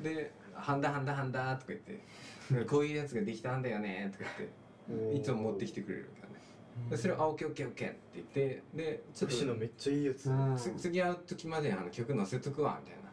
[0.00, 2.00] で「はんだはんだはんだ」とか言って
[2.68, 4.30] 「こういうやつができたんだよね」とか
[4.88, 6.36] 言っていつも持ってきてくれるからね。
[6.90, 10.30] でそれを「あオッケーオッケーオッケー」って言ってでちょっと吉野めっちゃいいやつ、
[10.76, 13.06] 次会う時まであの曲載せとくわみたいな。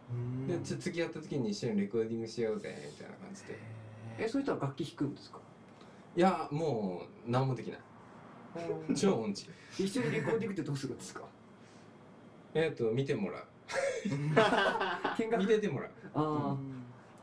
[0.57, 3.57] でちょ次会った時に一緒にレコーディングしようぜみたいな感じで。
[4.19, 5.39] えそういう人は楽器弾くんですか？
[6.15, 7.79] いやもう何もできない。
[8.95, 9.49] 超音痴。
[9.79, 11.23] 一緒にレコーディングってどうするんですか？
[12.53, 13.45] えっと見てもらう。
[15.19, 15.91] 見見ててもらう。
[16.13, 16.57] あは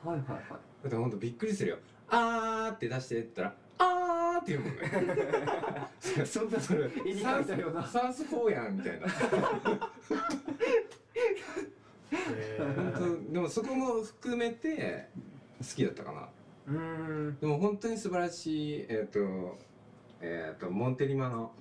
[0.04, 0.40] いはいはい。
[0.82, 4.80] だってほんとびっくりするよ「あー」って出してって言ったら「あー」って言うもんね。
[6.24, 7.86] そんなそれ絵に描いたような。
[7.86, 9.06] サウスフォーやんみたいな。
[12.58, 12.92] 本
[13.28, 15.08] 当でもそこも含めて
[15.58, 16.28] 好きだったかな。
[16.66, 17.38] うーん。
[17.38, 19.58] でも本当に素晴らしいえっ、と
[20.20, 21.52] えっ、とモンテリマの、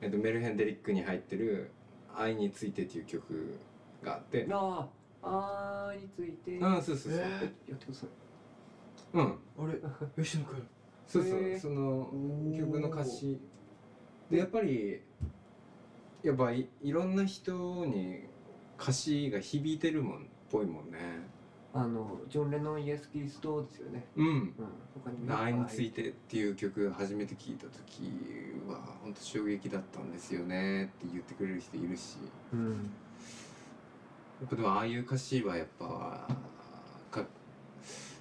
[0.00, 1.70] えー、とメルヘンデリックに入ってる
[2.16, 3.58] 「愛について」っていう曲
[4.02, 4.46] があって。
[4.50, 4.88] あ
[5.22, 6.58] ああーについて。
[6.58, 7.20] うんそうそうそう、え
[7.70, 8.08] やってください。
[9.14, 9.38] うん。
[9.58, 9.80] あれ？
[10.22, 10.68] 吉野くん
[11.06, 11.58] そうそう、へー。
[11.60, 12.10] その
[12.58, 13.40] 曲の歌詞。
[14.30, 15.00] でやっぱり
[16.22, 18.24] やっぱいいろんな人に
[18.80, 20.98] 歌詞が響いてるもんっぽいもんね
[21.76, 24.06] あのジョン・レノン・イエス・キリストですよね。
[24.16, 24.26] うん。
[24.26, 24.54] うん。
[25.02, 28.12] 他に「も愛について」っていう曲初めて聞いた時
[28.68, 32.16] は本当衝撃だったんですよねって言ってくれる人いるし。
[32.52, 32.90] うん
[34.40, 36.28] やっぱでもああいう歌詞はやっぱ
[37.10, 37.24] か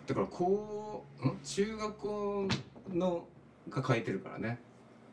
[0.08, 1.38] だからこうん？
[1.44, 2.48] 中学校
[2.92, 3.28] の
[3.70, 4.60] が書いてるからね。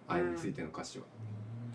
[0.08, 1.04] 愛についての歌詞は、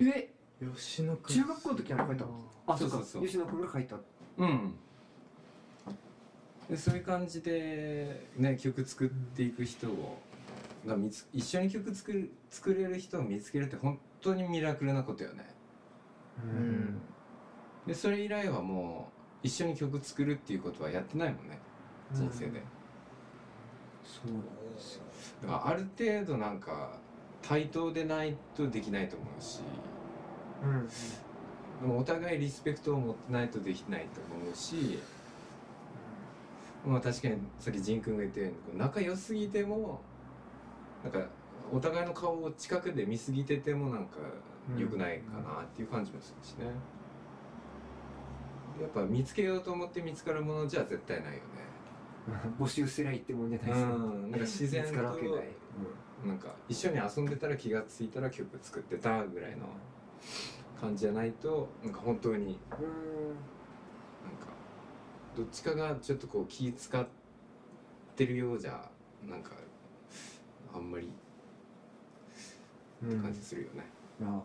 [0.01, 0.31] え？
[0.75, 2.25] 吉野くん中学校の時に書いた
[2.67, 3.03] あそうかそうそう。
[3.03, 3.97] そう吉野君が書いた。
[4.37, 4.75] うん
[6.69, 10.17] でそういう感じでね曲作っていく人を
[10.85, 15.45] が見つ一緒に曲作る作れる人を見つけるって本当にミラクルなことよね。
[16.43, 17.01] うん。
[17.87, 19.11] でそれ以来はも
[19.43, 21.59] う一緒に曲作るっていうことはやってないもんね。
[22.13, 22.61] 人生で、
[24.03, 24.41] そうなん
[24.75, 25.03] ですよ。
[25.43, 26.97] だからある程度なんか
[27.41, 29.61] 対等でないとできないと思うし。
[30.63, 30.87] うん。
[31.81, 34.99] でもお互いリスペクトを持ってないとできないと思うし
[36.85, 40.01] まあ確かにさっき仁君が言ったように仲良すぎても
[41.03, 41.27] なんか
[41.71, 44.17] お互いの顔を近くで見すぎててもなんか
[44.77, 46.65] 良くないかなっていう感じもするしね、
[48.81, 51.39] やっぱ見つけようと思って見つかるものじゃ絶対ないよね。
[52.59, 54.31] 募集すりゃいいってもんじゃないですようん。
[54.31, 55.31] なんか自然 見つかるわけない。
[55.31, 59.67] となんか一緒に遊んでたら気がついたら曲作ってたぐらいの
[60.79, 62.47] 感じじゃないとなんか本当にうん。
[62.47, 62.55] なん
[64.43, 64.54] か
[65.35, 67.05] どっちかがちょっとこう気使っ
[68.15, 68.89] てるようじゃ
[69.27, 69.51] なんか
[70.73, 71.09] あんまり
[73.03, 73.83] うん感じするよね、
[74.19, 74.41] いや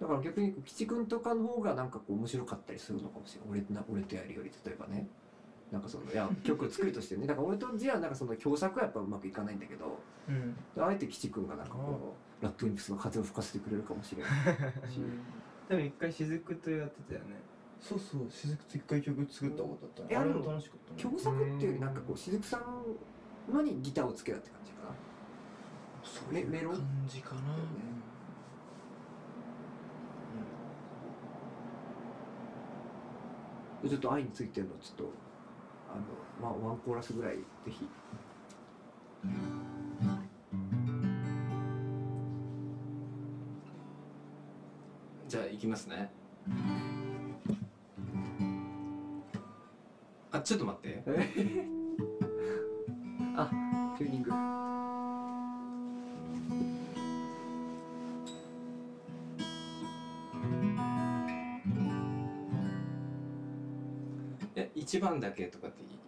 [0.00, 3.64] だから逆に吉君とかの方がなんかこう面白かったりするのかもしれない。
[3.68, 5.08] 俺な俺とやるより例えばね。
[5.72, 7.26] なんかそのいや曲作るとしてね。
[7.26, 9.98] だから俺とじゃあなんかその共作はやっぱうまくいかないんだけど。
[10.28, 10.56] うん。
[10.82, 14.32] あえて吉君がなんかこうラッドウィンプスの風を吹かせてくれるかもしれない
[14.90, 15.00] し。
[15.68, 17.36] でも一回雫とやってたよね
[17.80, 22.62] そうそうしずくと一回曲作ったことあったねあれも楽しかったね共作っていうよりなんかこうしずくさん
[23.52, 24.94] のにギターをつけたって感じかな。
[26.02, 27.40] そういうメメロ感じかな。
[33.88, 35.12] ちょっと愛についてのちょっと
[35.92, 35.94] あ
[36.48, 37.88] の、まあ、ワンコーラスぐらいぜひ。
[45.28, 46.10] じゃあ行きますね
[50.46, 51.02] ちょっと待って。
[53.36, 53.50] あ
[53.98, 54.30] チューニング。
[64.54, 65.98] え一番だけとかっていい？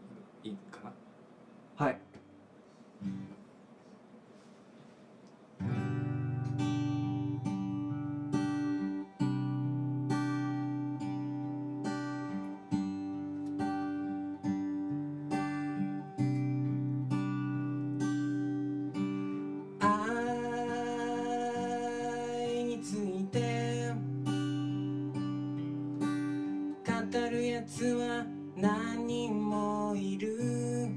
[27.10, 30.90] 語るやつは何人もいる。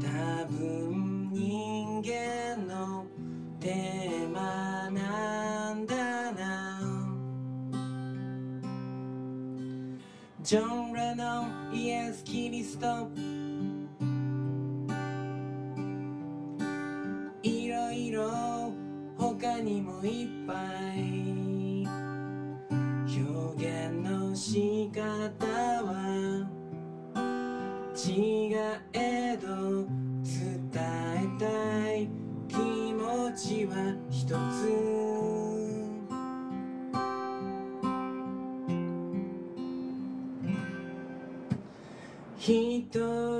[0.00, 3.04] 多分人間の
[3.58, 6.80] テーマなんだな。
[10.40, 13.08] ジョン・レノンイエス・キリスト。
[17.42, 18.30] いろいろ
[19.18, 20.73] 他にもいっぱい。
[34.24, 34.36] ひと
[42.90, 43.33] つ。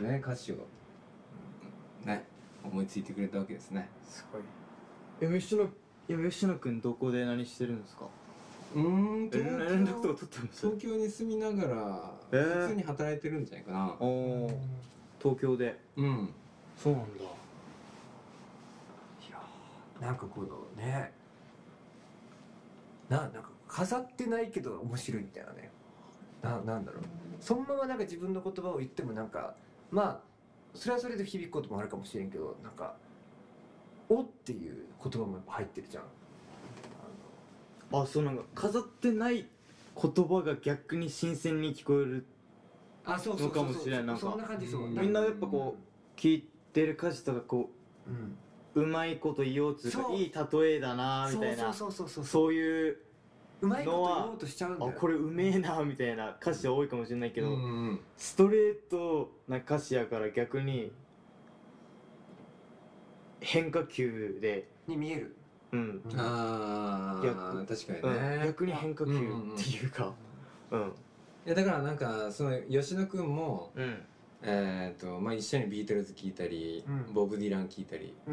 [0.00, 0.56] ね歌詞を。
[2.06, 2.24] ね
[2.64, 3.88] 思いついてくれたわけですね。
[4.08, 4.42] すごい。
[5.20, 5.66] え吉野い
[6.08, 8.06] や吉野くんどこで何してるんですか？
[8.74, 10.66] うーんえ連絡とか取ってます？
[10.66, 12.62] 東京に住みながらえー。
[12.62, 13.96] 普通に働いてるんじゃないかな。
[14.00, 14.60] おお
[15.20, 15.78] 東京で。
[15.96, 16.30] うん。
[16.76, 17.22] そうなんだ。
[17.22, 17.24] い
[19.30, 20.48] やーなんかこの
[20.82, 21.12] ね
[23.08, 25.70] ななんか飾ってないけど面白いみたいなね。
[26.42, 27.02] ななんだろう。
[27.40, 29.54] そのままなんか自分の言葉を言ってもなんか
[29.90, 30.30] まあ
[30.74, 32.94] それはそれで響くこともあるかもしれんけどなんか
[34.08, 36.04] 「お」っていう言葉もやっぱ入ってるじゃん。
[37.92, 39.48] あそうなんか飾ってない
[40.00, 42.26] 言葉が逆に新鮮に聞こえる
[43.04, 44.20] あそうのかもしれないなんか。
[44.20, 47.70] そんな感じみんなやっぱこう聞いてる歌詞とかこ
[48.06, 48.36] うん。
[48.76, 50.16] ううまいこと言おうっていうかそう。
[50.16, 50.32] いい
[50.62, 51.72] 例えだなみたいな。
[51.72, 52.24] そうそうそう。
[52.24, 52.98] そういう
[53.62, 54.92] うまいこと言おうとしちゃうんだよ。
[54.96, 57.56] あこれうめえなみたいな歌詞多いかもしれないけど、うんう
[57.92, 60.92] んストレートな歌詞やから逆に
[63.40, 64.68] 変化球で。
[64.86, 65.36] に見える？
[65.72, 67.40] うん、あ逆。
[67.40, 68.38] あ確かにうん。
[68.38, 70.12] ね逆に変化球っていうか。
[70.70, 70.92] うん
[71.46, 74.02] いやだからなんかその吉野くんもうん。
[74.42, 77.12] えーとまあ、一緒にビートルズ聴いたり、うん。
[77.12, 78.30] ボブ・ディラン聴いたり、う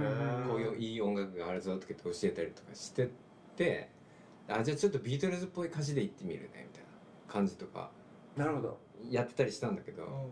[0.48, 3.10] こういういい音楽があるぞとかって教えたりとかして
[3.58, 3.90] て
[4.50, 7.90] あじゃあちょっとビートルズっぽい歌詞で言ってみるねみたいな感じとか。
[8.36, 8.78] なるほど。
[9.10, 10.32] やってたりしたんだけど、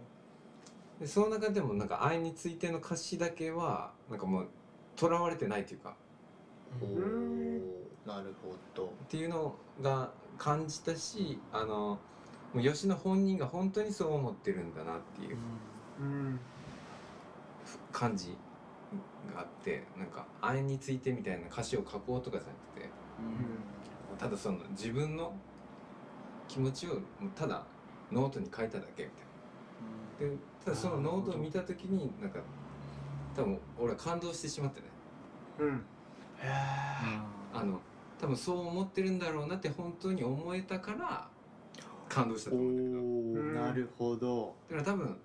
[0.99, 4.47] でその中でもなんか愛についての歌詞だけはなんかもう
[4.95, 5.95] とらわれてないというか。
[6.82, 7.59] おん
[8.05, 8.86] なるほど。
[8.86, 11.99] っていうのが感じたしあの
[12.53, 15.38] もう吉野本人が本当にそう思ってるんだなっていう
[15.99, 16.39] うん。
[17.91, 18.36] 感じ
[19.34, 22.89] があってなんか愛についてみたいな歌詞を書こうとかじゃなくて
[24.18, 25.34] ただその自分の
[26.47, 26.99] 気持ちを
[27.36, 27.63] ただ
[28.11, 29.09] ノートに書いただけみ
[30.20, 30.36] たいな。
[30.36, 32.39] でただそのノートを見た時になんか
[33.36, 34.88] 多分俺は感動してしまってね。
[35.59, 35.76] うん。
[35.76, 35.80] へ
[36.43, 36.49] え
[37.53, 37.80] あの
[38.20, 41.28] 多分そう思ってるんだろうなって本当に思えたから
[42.07, 43.66] 感動したとお思うんだけど。
[43.66, 44.55] なるほど。
[44.70, 45.18] だから多分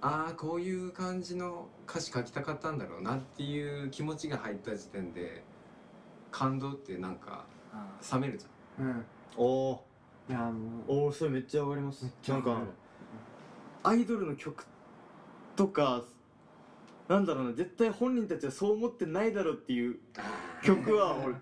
[0.00, 5.42] ああこういう感じの歌詞書きたかったんだろうなっていう気持ちが入った時点で
[6.30, 7.44] 感動ってなんか
[8.12, 8.86] 冷めるじゃん。
[8.86, 9.04] うん。
[9.36, 9.84] おお
[10.28, 10.52] いやも
[10.88, 10.92] う。
[10.92, 12.06] おおそれめっちゃわかります。
[12.26, 12.58] なんか
[13.82, 14.66] アイドルの曲
[15.56, 16.04] とか
[17.08, 19.98] なんだろうな絶対本人たちはそう思ってないだろうっていう
[20.62, 21.34] 曲は俺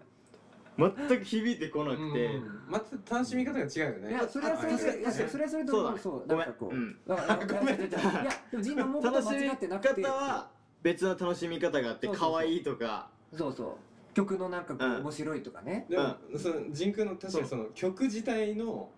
[0.78, 4.11] 全く響いてこなくて、うんまた楽しみ方が違うよね。
[4.11, 6.39] いやそれはそれでいや確かにそれはそれでそうそうごめん。
[6.39, 6.74] なんかこう。
[6.74, 6.99] うん。
[7.07, 10.03] だからいやでもジンの思うことは楽しみ間違ってなくて。
[10.03, 10.51] 方は
[10.82, 13.09] 別の楽しみ方があって可愛いとか。
[13.34, 13.74] そうそう
[14.17, 15.85] 曲のなんかこう面白いとかね。
[15.91, 18.89] でも、そのジンクの確かにその曲自体の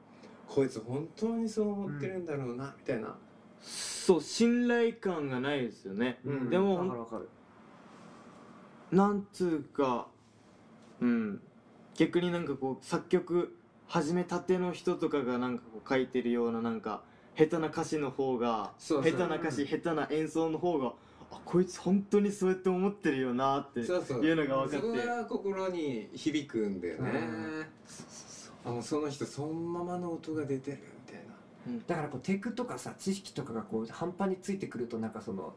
[0.46, 3.16] こいつ本当にそう思ってるんだろうな、みたいな。
[3.60, 6.50] そう信頼感がないですよね、うん。
[6.50, 7.28] でかるわかる。
[8.92, 10.06] なんつうか
[11.00, 11.40] うん。
[11.96, 13.56] 逆になんかこう作曲
[13.88, 17.02] 始めたての人とかがなんかこう書いてるようななんか
[17.36, 19.12] 下手な歌詞の方がそうそう。
[19.12, 20.92] 下手な歌詞下手な演奏の方が
[21.30, 24.76] あこいつ本当にそうやって思ってるよなっていうのが分かって。
[24.76, 27.66] そこが心に響くんだよね、うん。
[28.64, 31.82] あもうその人そのままの音が出てるみたいな。
[31.86, 35.54] だからこうテクとかさ知識とかがこう半端についてくるとなんかその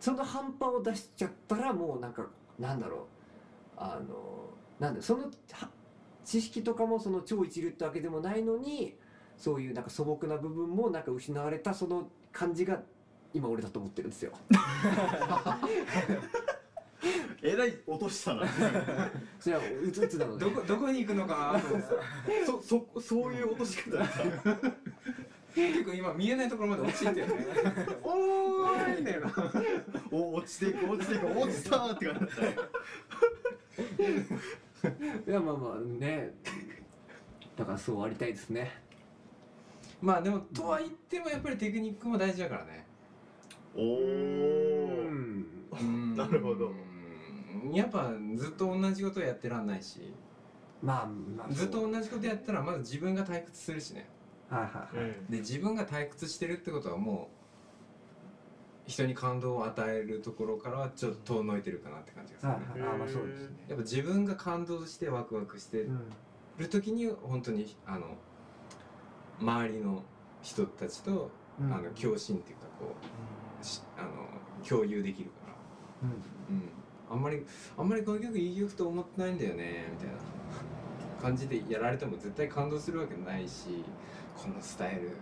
[0.00, 2.26] その半端を出しちゃったらもうなんか
[2.58, 3.00] なんだろう。
[3.76, 5.68] あのなんだそのは
[6.24, 8.94] 知識とかもその超一流ってわけでもないのに
[9.36, 12.80] そういうなんか素朴な部分もなんか失われたその感じが
[13.34, 14.32] 今俺だと思ってるんですよ。
[17.42, 18.46] えらい落としたな。
[19.40, 20.44] それはうつうつなので。
[20.44, 21.94] どこどこに行くのかなと思って
[22.46, 24.22] そそそういう落とし方だった。
[25.54, 27.46] 結構今見えないところまで落ちてるね。
[28.02, 29.34] おーいみたいな
[30.10, 32.28] お落ちていく落ちていく落ちたーって感じだっ
[35.24, 36.34] たいやまあまあね。
[37.56, 38.70] だからそうありたいですね。
[40.00, 42.86] まあでもとは言ってもやっぱりテクニックも大事だからね
[43.76, 43.82] お
[45.78, 46.16] うん。
[46.16, 46.72] なるほど。
[47.64, 47.72] うん。
[47.72, 50.12] やっぱずっと同じことやってらんないし。
[50.82, 51.52] まあまあ。
[51.52, 54.08] ずっと同じことやったらまず自分が退屈するしね。
[54.50, 55.14] はいはいはい。
[55.30, 57.30] で自分が退屈してるってことはも
[58.86, 63.56] う人に感動を与えるところからはちょっと遠のいてるかなって感じがするね、はいはい、あまあそうですね。
[63.68, 66.00] やっぱ自分が感動してワクワクしてうん。
[66.58, 68.16] る時に本当にあの
[69.40, 70.02] 周りの
[70.42, 71.72] 人たちと、うん。
[71.72, 73.08] あの共振っていうかこうし
[73.96, 74.08] あの
[74.68, 75.54] 共有できるから、
[76.02, 76.56] うん。
[76.56, 76.68] うん、
[77.10, 77.44] あんまり
[77.76, 80.14] あんまりこの曲いい曲と思ってないんだよねみたいな。
[81.20, 83.84] 感じでやられても絶対感動するわけないし
[84.36, 85.12] このスタイル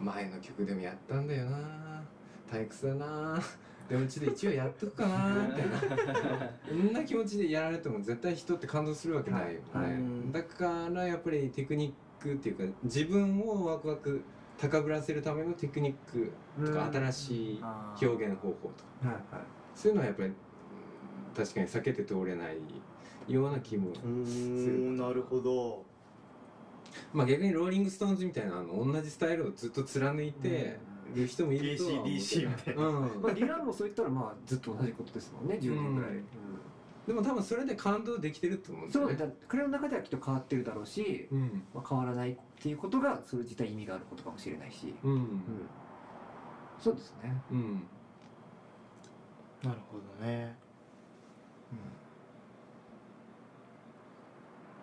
[0.00, 2.02] 前の曲でもやったんだよな。
[2.50, 3.38] 退屈だな。
[3.86, 6.50] でもちょっと一応やっとくかなみたいな。
[6.66, 9.84] そんな気持ちでやられても絶対人って感動するわけないよね、はい。
[9.84, 10.02] はい。
[10.32, 14.22] だからやっぱりテクニックっていうか自分をワクワク
[14.58, 16.32] 高ぶらせるためのテクニック
[16.64, 17.62] とか新しい
[18.00, 19.08] 表現方法とか。
[19.08, 19.24] はいはい。
[19.74, 20.34] そういうのはやっぱりうん
[21.34, 22.56] 確かに避けて通れない
[23.28, 25.12] ような気もうーんな。
[25.12, 25.84] るほど。
[27.12, 30.78] まあ逆にローリング・ストーンズみたいなあの同じスタイルをずっと貫いて
[31.14, 32.16] る人もいるとは思うけど。
[32.16, 32.86] AC/DC みたいな。
[32.86, 33.22] うん。
[33.22, 36.24] まあ、ディランもそう言ったらまあずっと同じことですもんね10年ぐらい、うんうん
[37.06, 39.16] でも多分それで感動できてると思うんだよね。
[39.18, 41.62] そうだ彼の中ではきっと変わってるだろうし、うん。
[41.74, 45.12] まあ、変わらないっていうことがそれ自体意味があることかもしれないし、うん。
[45.12, 45.70] うん、
[46.82, 47.34] そうですね。
[47.50, 47.82] うん。
[49.62, 50.56] なるほどね。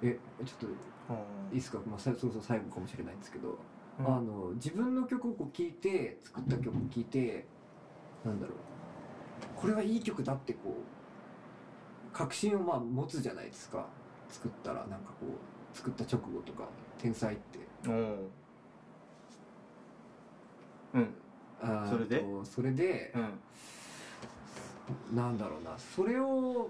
[0.03, 1.53] えちょっとうん。
[1.53, 3.57] いいですか、まあ、さそろそろ最後かもしれないんですけど、
[3.99, 4.07] うん。
[4.07, 7.45] あの自分の曲をこう聴いて作った曲を聴いて
[8.23, 8.57] なんだろう。
[9.55, 11.00] これはいい曲だってこう
[12.13, 13.85] 確信をまあ持つじゃないですか。
[14.29, 15.25] 作ったらなんかこ
[15.73, 16.63] う作った直後とか
[16.97, 17.59] 天才って。
[17.85, 17.91] う。
[17.91, 18.29] ん。
[21.89, 22.19] それで？
[22.19, 23.13] とそれで
[25.11, 25.15] う、ん。
[25.15, 25.77] なんだろうな。
[25.77, 26.69] それを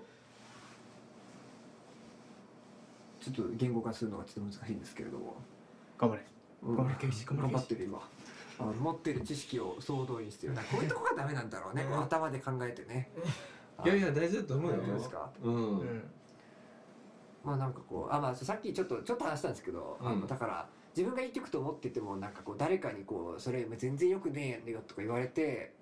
[3.19, 5.35] ちょっと言語化するのがちょっと難しいんですけれども、
[5.97, 6.25] 頑張れ。
[6.63, 6.75] うん。
[6.75, 7.99] 頑張れケイシ頑張ってる今。
[8.59, 10.53] あの持ってる知識を総動員してる。
[10.53, 11.83] こういうとこがダメなんだろうね。
[11.83, 13.09] 頭で考えてね
[13.85, 14.77] いやいや大事だと思うよ。
[14.95, 15.29] ですか？
[15.43, 15.79] うん。
[15.79, 16.03] うん。
[17.43, 20.19] まあなんかこうあまあさっきちょっとちょっと話したんですけど、あうん。
[20.21, 25.73] のだから自分がいい曲と思っててもなんかこう誰かにこうそれ全然よくねえよとか言われて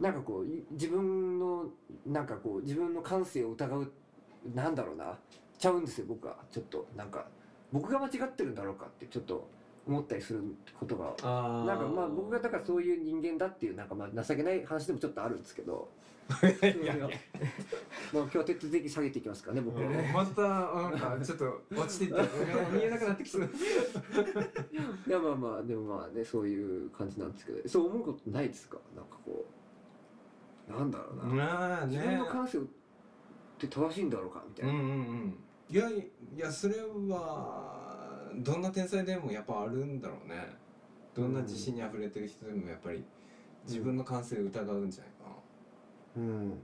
[0.00, 1.66] なんかこうい自分の
[2.06, 3.92] なんかこう自分の感性を疑う
[4.54, 5.16] なんだろうな
[5.58, 6.36] ちゃうんですよ僕は。
[6.50, 7.26] ちょっとなんか
[7.72, 9.48] 僕が間違ってるんだろうかってちょっと
[9.86, 10.42] 思ったりする
[10.78, 11.06] ことが。
[11.64, 15.88] なんかまあ僕がだからそういう人間だっていうなんかまあ情けない話でもちょっとあるんですけど
[16.42, 17.08] いやいやいや
[18.12, 19.80] まあ今日は徹底的に下げていきますからね僕。
[19.80, 20.10] はね。
[20.14, 22.20] またなんかちょっと落ちていって
[22.72, 23.42] 見えなくなってきそう。
[23.42, 27.68] いやまあまあでもまあねそういう感じなんですけど。
[27.68, 28.78] そう思うことないですか？
[28.96, 29.44] なんかこ
[30.68, 30.72] う。
[30.72, 32.60] なんだろうな、まあ自分の感性っ
[33.58, 34.84] て正しいんだろうかみたいな、うんうん。
[34.86, 35.34] うん
[35.68, 36.76] いやいやそれ
[37.08, 40.54] はどんな天才でもやっぱあるんだろうね。
[41.14, 43.04] どんな自信にあふれてる人でもやっぱり
[43.66, 45.11] 自分の感性を疑うんじゃない？
[46.16, 46.58] うん。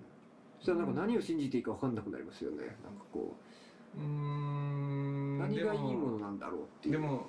[0.58, 2.58] そしたらなんか何を信じていいか分かんなくなりますよね。
[2.58, 3.36] なんかこ
[3.96, 3.98] う。
[3.98, 5.36] ーん。
[5.36, 6.92] う何がいいもののなんだろうっていう。
[6.92, 7.26] でも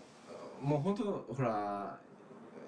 [0.62, 1.04] もう本当
[1.34, 2.00] ほら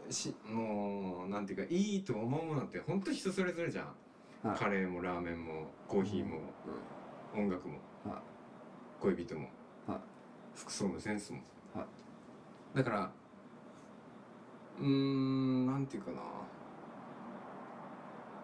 [0.09, 4.57] しもうなんていうかいいと思うものって本当人それぞれじゃん、はい。
[4.57, 6.39] カレーもラーメンもコーヒーも、
[7.35, 8.21] 音楽も、は
[8.99, 9.49] 恋人も、
[9.87, 9.97] はい。
[10.55, 11.39] 服装のセンスも、
[11.73, 11.85] は
[12.73, 13.11] だから
[14.79, 16.21] うーんなんていうかな、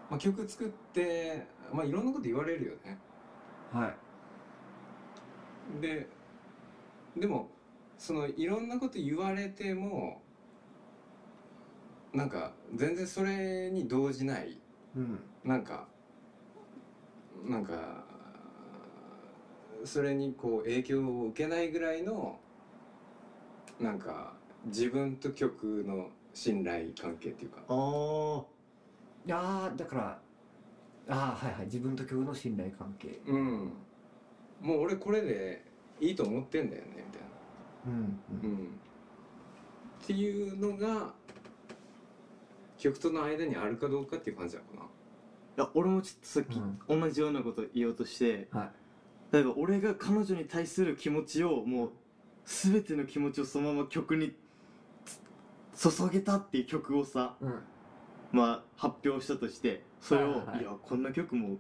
[0.10, 2.98] まあ、曲作ってまあいろんなこと言われるよね。
[3.74, 3.94] は
[5.78, 5.82] い。
[5.82, 6.08] で
[7.18, 7.50] でも
[7.98, 10.22] そのいろんなこと言われても
[12.14, 14.58] なんか全然それに動じない。
[14.96, 15.20] うん。
[15.44, 15.88] なんか
[17.46, 18.06] なんか
[19.84, 22.40] それにこう影響を受けないぐらいの
[23.80, 24.34] なんか
[24.66, 27.62] 自分と曲の信頼関係っていうか。
[27.68, 28.57] ああ
[29.28, 30.20] いやーだから
[31.10, 33.20] ああはいはい自分と曲の信頼関係。
[33.28, 33.74] うん。
[34.62, 35.66] もう俺これで
[36.00, 37.28] いいと思ってんだよねみたいな。
[37.88, 38.68] うんうん。
[40.04, 41.14] っていうのが
[42.78, 44.88] 曲との間にあるかどうかっていう感じなのか
[45.58, 48.72] いや俺もちょっとさっき同じようなこと言おうとしてはい。
[49.34, 51.92] 例えば俺が彼女に対する気持ちをもう
[52.46, 54.34] 全ての気持ちをそのまま曲に
[55.76, 57.60] つ注げたっていう曲をさうん
[58.32, 60.62] まあ発表したとしてそれを、はいはいはい。
[60.62, 61.58] いやこんな曲もう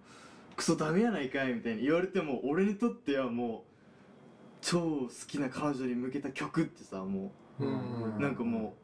[0.55, 3.61] クソダメやないかいみたいに言われても俺にとってはもう
[4.61, 8.15] 超好きな彼女に向けた曲ってさもうん。
[8.17, 8.75] うなんかも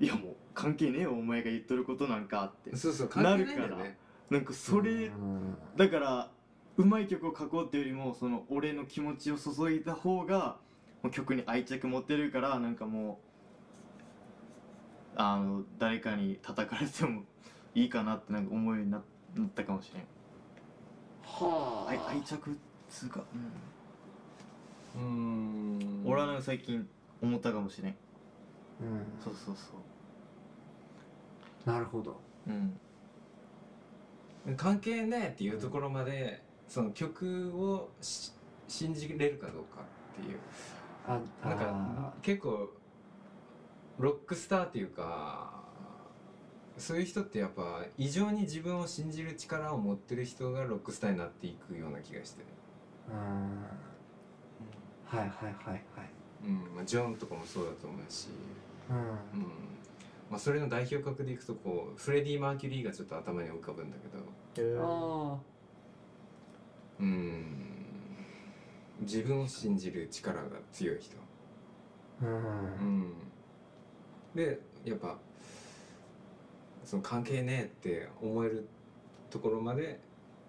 [0.00, 3.96] ういやもう関係ねえよお前が言っとることなんかってなそうそうなるからね
[4.30, 5.56] なんかそれうん。
[5.76, 6.30] だから
[6.76, 10.58] うまい曲を書こうっていうよりもその俺の気持ちを注いだ方が
[11.10, 13.26] 曲に愛着持ってるからなんかもう
[15.16, 17.22] あの誰かに叩かれても
[17.74, 19.02] いいかなってなんか思うようにな
[19.34, 20.04] なったかもしれん。
[21.22, 22.54] は愛愛着っ
[22.88, 23.20] つうか、
[24.94, 26.02] うーん。
[26.06, 26.86] 俺はなんか最近
[27.22, 27.96] 思ったかもしれん。
[28.80, 29.04] うん。
[29.22, 29.72] そうそうそ
[31.70, 32.20] なるほど。
[32.46, 32.50] う
[34.48, 34.56] うん。
[34.56, 38.32] 関係ねえっていうところまでその曲をし
[38.68, 39.82] 信じれるかどうか
[40.20, 40.38] っていう。
[41.06, 42.75] あなんかあ結構
[43.98, 45.50] ロックスターっていうか
[46.78, 53.18] そういう人ってやっぱ異常に自分を信じる力を持ってる人がロックスターになっていくような気がしてーうん。
[55.06, 55.82] はいはいはいはい。
[56.44, 56.74] うん。
[56.76, 58.28] まあ、ジョンとかもそうだと思うし、
[58.90, 58.96] うん。
[58.98, 59.48] うん。
[60.30, 64.82] まあ、それの代表格でいくとこうフレディ・マーキュリーがちょっと頭に浮かぶんだけど。
[64.82, 65.38] あ
[67.00, 67.44] うん。
[69.00, 70.42] 自分を信じる力が
[70.72, 71.16] 強い人。
[72.22, 72.34] あうん。
[72.34, 73.12] うん
[74.36, 75.18] でやっぱ
[76.84, 78.68] その関係ねえって思える
[79.30, 79.98] ところまで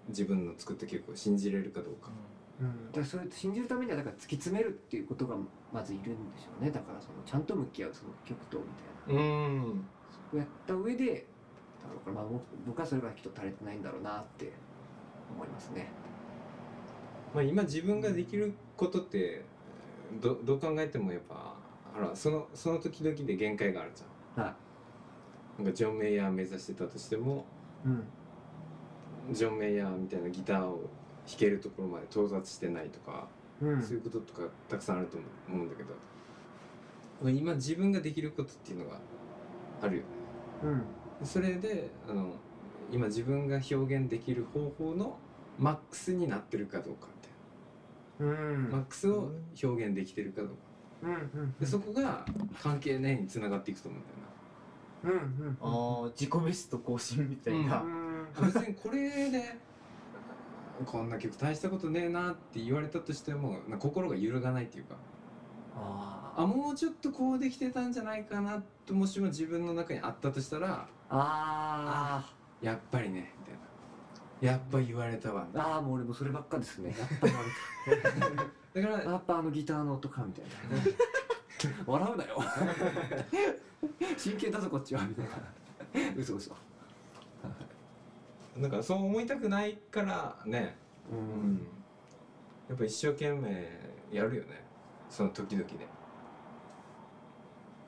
[0.09, 2.09] 自分の作った曲を信じれるかどうか。
[2.59, 5.35] うん、だそれ信じるためにはだから突き詰めるっていうことが
[5.71, 6.71] まずいるんでしょうね。
[6.71, 8.63] だからそのちゃんと向き合うその曲とみ
[9.07, 9.21] たいな。
[9.21, 9.85] うん。
[10.31, 11.25] そうやった上でだか
[12.07, 14.51] らまあ僕僕はそれがきっと足りてないんだろうなって
[15.33, 15.87] 思いますね。
[17.33, 19.43] まあ、今自分ができることって
[20.21, 21.55] どどう考えてもやっぱ
[21.97, 24.43] ほらそのその時々で限界があるじゃん。
[24.45, 24.55] は
[25.57, 27.45] なんかジョン・メイヤー目指してたとしても
[27.85, 27.91] いう
[29.31, 29.33] ん。
[29.33, 30.89] ジョン・メイヤーみたいなギターを
[31.27, 33.27] 弾けるところまで到達してないとか、
[33.61, 33.81] うん。
[33.81, 35.17] そういうこととかたくさんあると
[35.49, 35.89] 思うんだけど。
[37.23, 38.99] まあ今自分ができることっていうのが
[39.81, 40.07] あるよね。
[41.21, 41.25] うん。
[41.25, 42.35] それであの
[42.91, 45.17] 今自分が表現できる方法の
[45.57, 47.07] マックスになってるかどうか
[48.19, 48.69] みたいうん。
[48.69, 49.31] なマックスを
[49.61, 50.55] 表現できてるかどうか
[51.59, 52.25] でそこが
[52.61, 54.23] 関係ねえにつながっていくと思うんだよな。
[55.03, 58.27] うんうんああ自己ベスト更新みたいな、うん。
[58.45, 59.55] 別にこれで
[60.85, 64.95] こんな曲大したことねえなって言われたとしてもな心が揺るがないっていうか。
[65.75, 73.59] ああもうちょっとこうできてたんじゃないかなともしも自分の中にあったとしたらあやっぱりねみたいな。
[74.39, 75.47] やっぱ言われたわ。
[75.53, 76.95] ーあーもう俺もそればっかですね。
[76.97, 77.47] やっぱ言われ
[78.81, 80.51] だからたやっぱあのギターの音かみたいな。
[81.85, 82.43] 笑うなよ。
[84.17, 85.31] 真剣だぞこっちはみたいな。
[86.15, 86.55] 嘘嘘。
[88.55, 90.75] なんかそう思いたくないからね、
[91.11, 91.53] ううん。
[91.55, 91.67] ん、
[92.69, 93.67] やっぱ一生懸命
[94.11, 94.63] やるよね。
[95.09, 95.75] その時々で。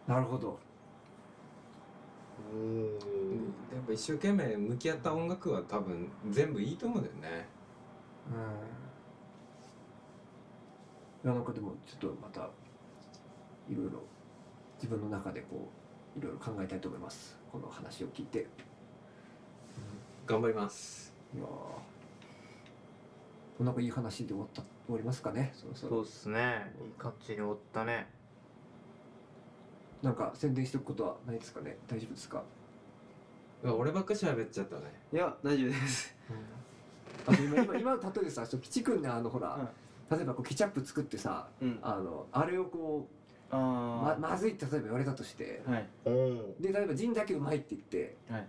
[0.07, 0.59] なるほど。
[3.73, 7.47] やっぱ一生懸命向き合った音楽は多分全部いいと思うんだよね。
[8.31, 8.78] うん
[11.23, 12.49] なんかでもちょっとまた
[13.69, 14.01] いろいろ
[14.77, 15.69] 自分の中でこ
[16.15, 17.37] ういろいろ考えたいと思います。
[17.51, 18.39] この話を聞いて。
[18.39, 18.45] い
[20.25, 21.13] 頑張ります。
[21.35, 23.63] やー。
[23.63, 25.51] なんかいい話で終わった終わりますかね？
[25.53, 25.89] そろそろ。
[25.89, 26.73] そうっすね。
[26.81, 28.07] いい感じに終わったね。
[30.01, 31.77] なんか宣伝しておくことはないですかね？
[31.87, 32.43] 大丈夫ですか？
[33.63, 34.83] うわ俺ばっか喋っちゃったね。
[35.11, 36.15] いや大丈夫です。
[37.27, 39.69] あと今今今の例えでさそう吉君ねあのほら、
[40.11, 41.79] 例えばこうケチャップ作ってさうん。
[41.81, 43.07] あのあれをこ
[43.51, 45.61] うあままずいって例えば言われたとして。
[45.67, 45.87] あはい。
[46.05, 48.17] おおで例えばジンだけうまいって言って。
[48.29, 48.47] はい。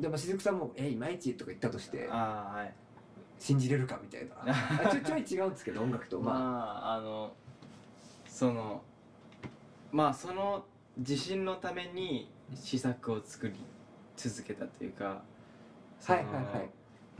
[0.00, 2.08] でまあ雫さんも「えいまいち」とか言ったとして。
[2.10, 2.74] ああはい。
[3.38, 3.98] 信じれるか？
[4.02, 4.34] みたいな。
[4.46, 6.20] あちょちょい違うんですけど音楽と。
[6.20, 6.40] まま
[6.84, 6.94] あ。
[6.94, 7.32] あの
[8.26, 8.82] その
[9.92, 10.64] まあその
[10.96, 13.54] 自信のために試作を作り
[14.16, 15.22] 続けたというか
[16.08, 16.40] あはいはいは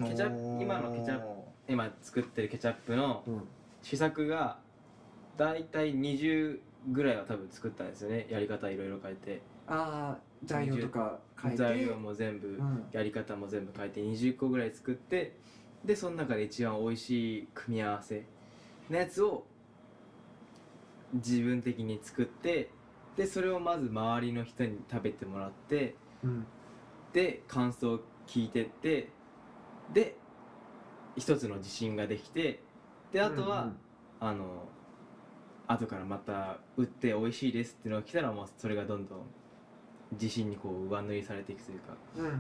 [0.09, 0.11] い。
[0.11, 3.43] ケチャップ今のケチャップ今作ってるケチャップのうん。
[3.83, 4.59] 試作が
[5.37, 6.59] だいたい20
[6.89, 8.27] ぐらいは多分作ったんですよね。
[8.31, 9.43] やり方いろいろ変えて。
[9.67, 11.59] ああ材料とか変えて。
[11.59, 12.85] 材料も全部うん。
[12.93, 15.37] やり方も全部変えて20個ぐらい作って
[15.85, 18.25] でその中で一番美味しい組み合わせ
[18.89, 19.45] のやつを
[21.13, 22.71] 自分的に作って
[23.17, 26.47] でそれをまず周りの人に食べてもらってうん。
[27.13, 29.09] で感想を聞いてって
[29.93, 30.17] で
[31.17, 32.61] 一つの自信ができて
[33.13, 33.71] であとは、
[34.19, 34.65] あの
[35.67, 39.19] 後からまた売って美味しいですっていうのが来たらもうそれがどんどん
[40.13, 42.35] 自信にこう上塗りされていくというかうんうんう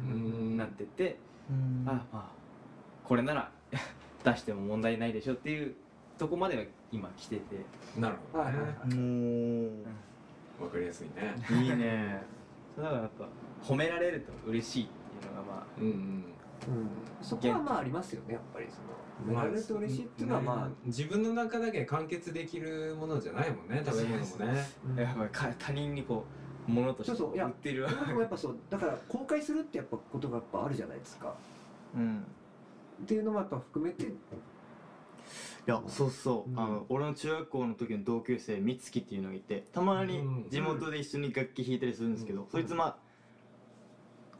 [0.54, 0.56] ん。
[0.56, 1.16] なってって
[1.86, 2.28] あまあ
[3.04, 3.50] これなら
[4.24, 5.74] 出しても問題ないでしょっていう
[6.18, 7.42] とこまでは今来てて。
[7.98, 8.50] なるほどね。
[10.60, 11.34] わかりやすいね。
[11.50, 12.22] ういいね。
[12.76, 13.28] だからやっぱ
[13.62, 14.86] 褒められると嬉しいっ
[15.20, 16.24] ていうのがまあうんうんうん
[17.22, 18.94] そこはまあありますよねやっぱりその。
[19.14, 24.66] 褒められると嬉しいっていうのはまあね自分の中だけ完結できるものじゃないもんね食べ物もね。
[24.88, 24.96] うん。
[24.96, 26.24] やっぱりか他人にこ
[26.68, 31.34] う物としてそうそういや売ってるでもやっぱそうだから公開するってやっぱことがやっぱあるじゃないですか。
[31.94, 32.26] うん。
[33.02, 34.04] っていうのもやっぱ含めて。
[34.06, 34.10] い
[35.66, 36.58] やそうそう、うん。
[36.58, 42.96] あの俺の中学校の時の同級生美月っていうのがいてたまにうん地元で一緒に楽器弾いたりするんですけど、うんそいつまあ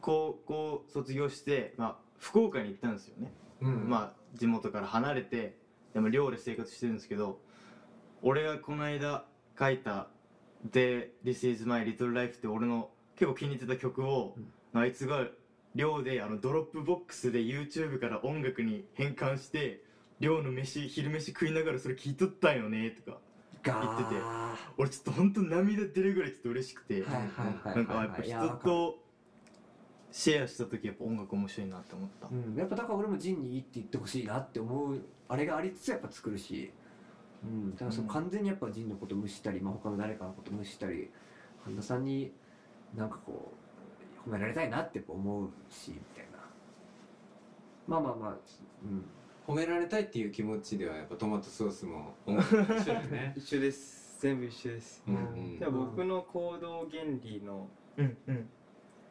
[0.01, 3.89] 高校卒業して、まあ、福岡に行ったんですよね、うん。
[3.89, 5.57] まあ地元から離れて
[5.93, 7.39] でも寮で生活してるんですけど
[8.21, 9.25] 俺がこの間
[9.57, 10.07] 書いた
[10.71, 14.35] 「で This is my little life」って俺の結構気に入ってた曲を、
[14.73, 15.25] あいつが
[15.73, 19.83] 寮であのドロップボックスで YouTube から音楽に変換して
[20.19, 23.19] 寮の飯昼飯食いながらそれ聞いとったんよねとか
[23.63, 28.99] ガ言ってては俺ちょっと本当涙出るぐらいちょっと嬉しくて、なんかやっぱ人と
[30.11, 36.71] シェアした時やっぱ音楽面白いなって思った、うん、やっぱだから俺もジンにいいって言ってほしいなって思うあれがありつつやっぱ作るし、
[37.43, 38.09] うん、だからそのうん。
[38.09, 41.09] 完全にやっぱジンのこと無視したり、まあ、他の誰かのこと無視したり
[41.63, 42.31] 神田さんに
[42.95, 43.51] なんかこ
[44.25, 46.39] う褒められたいなって思うしみたいな。
[47.87, 48.35] まあまあまあ
[48.83, 49.05] うん。
[49.47, 53.33] 褒められたいっていう気持ちではやっぱトマトソースも音楽も一緒だよね。
[53.37, 54.17] 一緒です。
[54.19, 55.03] 全部一緒です。
[55.07, 55.59] うんうん。
[55.59, 58.17] でも僕の行動原理のうん。
[58.27, 58.49] うん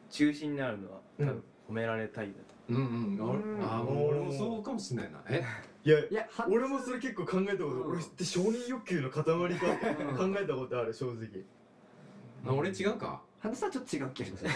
[0.09, 1.27] 中心になるのは多うん。
[1.29, 2.33] 分褒められたいだ
[2.69, 3.17] うんうん。
[3.17, 3.63] うん。
[3.63, 5.19] ああ俺もそうかもしれないな。
[5.29, 5.43] え？
[5.83, 7.91] いやいやは俺もそれ結構考えたこと、うん。
[7.91, 10.33] 俺って承認欲求の塊かうん。
[10.33, 11.43] 考えたことある正直。
[12.47, 13.21] あ俺違うか？
[13.41, 14.43] 神田さんちょっと違う気がします。
[14.45, 14.51] ね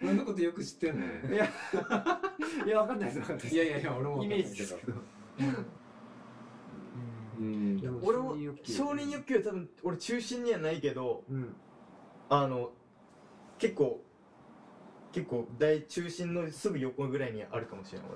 [0.02, 1.06] 俺のことよく知ってんね。
[1.30, 1.48] いや。
[2.64, 3.54] いやわかんないですわかんないです。
[3.54, 4.92] いやいやいや俺もイメージですけど。
[7.40, 8.00] うん。
[8.02, 8.72] 俺も承認欲求。
[8.72, 11.54] 承認欲求は多分俺中心にはないけどうん。
[12.28, 12.70] あの
[13.58, 14.02] 結構
[15.12, 18.08] 結構大中心のすぐ横ぐらいにあるかもしれない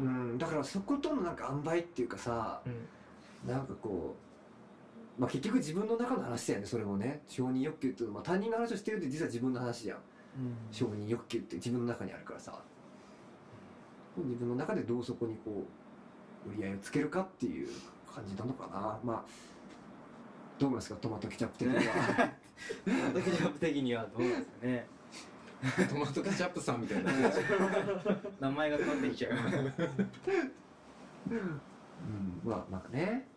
[0.00, 2.62] うん、だからそことのなんか塩梅っていうかさ
[3.44, 4.16] 俺なんかこ
[5.18, 7.22] う、まあ、結局自分の中の話だよねそれもね。
[7.28, 9.98] 承認欲求っていうのは、まあ、他人の話をしてるって実は自分の話じゃん。
[10.70, 12.58] 承認欲求って自分の中にあるからさ。
[14.16, 15.64] 自分の中でどうそこにこ
[16.46, 17.68] う売り合いをつけるかっていう
[18.14, 18.98] 感じなのかな。
[19.02, 19.24] まあ
[20.58, 20.96] どう思いますか？
[20.96, 21.82] トマトケチャップ的には。
[22.84, 24.86] トマトケチャップ的にはどうなんですかね
[25.88, 27.12] トマトケチャップさんみたいな。
[28.40, 29.32] 名前が飛んできちゃう。
[31.30, 31.60] うん。
[32.44, 33.28] まあなんかね。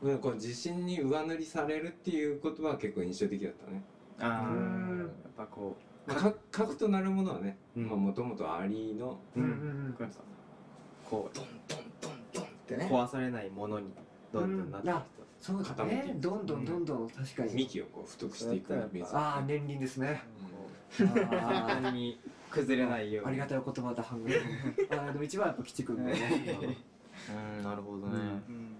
[0.00, 3.82] うんこう自信に上塗りされるっていう言葉は結構印象的だったね。
[4.20, 4.98] ああうん。
[4.98, 7.84] やっぱこまあか核となるものはねうん。
[7.86, 9.46] もともとありのう、うん。
[9.46, 10.18] うんやっぱ
[11.08, 12.88] こドンドンドンドンってうね。
[12.90, 13.92] 壊されないものに
[14.32, 16.16] どんどんなっていくと、そうだね。
[16.18, 19.14] どんどんどんどん確かに、幹をこう太くしていくイメージ。
[19.14, 20.22] ああ年輪ですね。
[20.42, 20.47] こう
[21.00, 22.20] あ簡単に
[22.50, 24.32] 崩れないようにありがたいお言葉だ半分。
[24.90, 26.12] あーでも一番やっぱ吉君だね。
[27.58, 28.76] うんなるほどね、うん。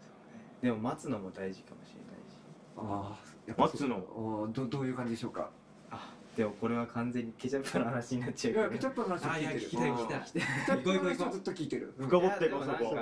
[0.00, 0.42] そうね。
[0.62, 2.36] でも待つのも大事かもしれないし。
[2.76, 3.96] ああ待つの？
[3.96, 5.50] おーどどういう感じでしょうか？
[5.90, 9.60] あでもこれは完全にケチャップの話になっちゃいうケチャップの話を聞いてる。
[9.60, 10.20] 聞きたい聞きたい。
[10.22, 11.94] ケチャップの話をずっと聞いてる。
[11.98, 12.96] 深掘っていこうそこ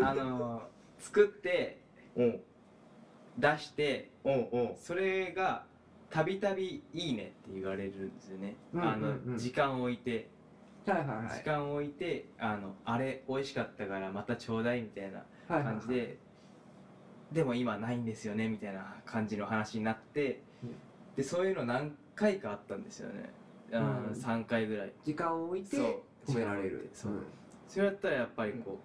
[0.00, 0.62] あの
[0.98, 1.80] 作って
[2.16, 2.40] おう
[3.38, 4.10] 出して
[4.76, 5.64] それが
[6.10, 9.22] たびたび「いいね」って言われるんですよね、うんあの、うん。
[9.26, 10.28] うん時間を置いて。
[10.86, 11.36] はいはいはい。
[11.36, 16.16] 時間を置いてあのあれ美味しかったからまたちょうだいみたいな感じで、
[17.30, 20.74] でも今ないんですよねみたいな感じの話になって、うん。
[21.14, 23.30] でそういうの何回かあったんですよね、
[23.70, 23.80] うん。
[24.12, 24.92] 3回ぐらい。
[25.04, 26.02] 時間を置いてそう。
[26.26, 26.88] 褒められる。
[26.94, 27.22] そう。
[27.68, 28.76] それだったらやっぱりこう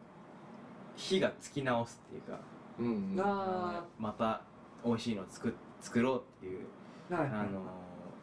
[0.98, 2.40] 火がつき直すっていうか
[2.80, 3.20] うんうん。
[3.20, 4.42] あまた
[4.86, 5.52] 美味しいのを作っ
[5.82, 6.68] 作ろうっていう、
[7.14, 7.28] はい。
[7.28, 7.62] あの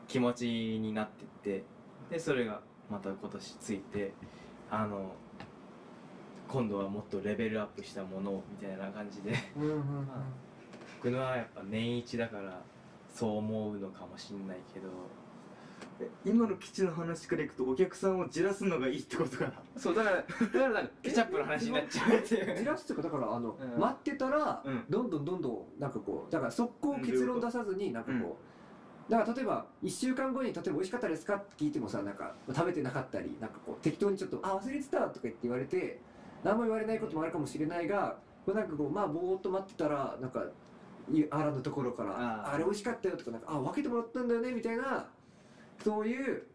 [0.08, 1.64] 気持ちになってって
[2.10, 4.12] でそれがまた今年ついて
[4.70, 5.12] あの
[6.48, 9.32] 今度はもっとレベルアップしたものをみたいな感じで。
[9.56, 9.80] うんうんうん。
[10.96, 12.60] 僕のはやっぱ年一だから
[13.14, 14.88] そう思うのかもしんないけど
[16.24, 19.52] 今の基地の話からいくとお客さんをじらすのがいいってことかな。
[19.76, 22.58] そうだからだからなんかケチャップの話になっちゃうっていう。
[22.58, 23.80] じらすっていうかだからあの、うん。
[23.80, 24.84] 待ってたら、うん。
[24.88, 28.38] どんどんどんどんなんかこうだから速攻結論出さずになんかこ
[29.08, 36.00] う、だから例えば1週間後に例えば美味しかったですかって聞いてもさなんか食べてなかったりなんかこう適当にちょっと「あ忘れてた」とか言って言われて
[36.44, 40.44] 何も言われないこともあるかもしれないがこうなんかこうまあぼーっと待ってたらなんか
[41.12, 42.12] いあらぬところから
[42.44, 42.54] 「あー。
[42.54, 45.08] あれ美味しかったよ」とかなんか「あ分けてもらったんだよね」みたいな
[45.82, 46.46] そういう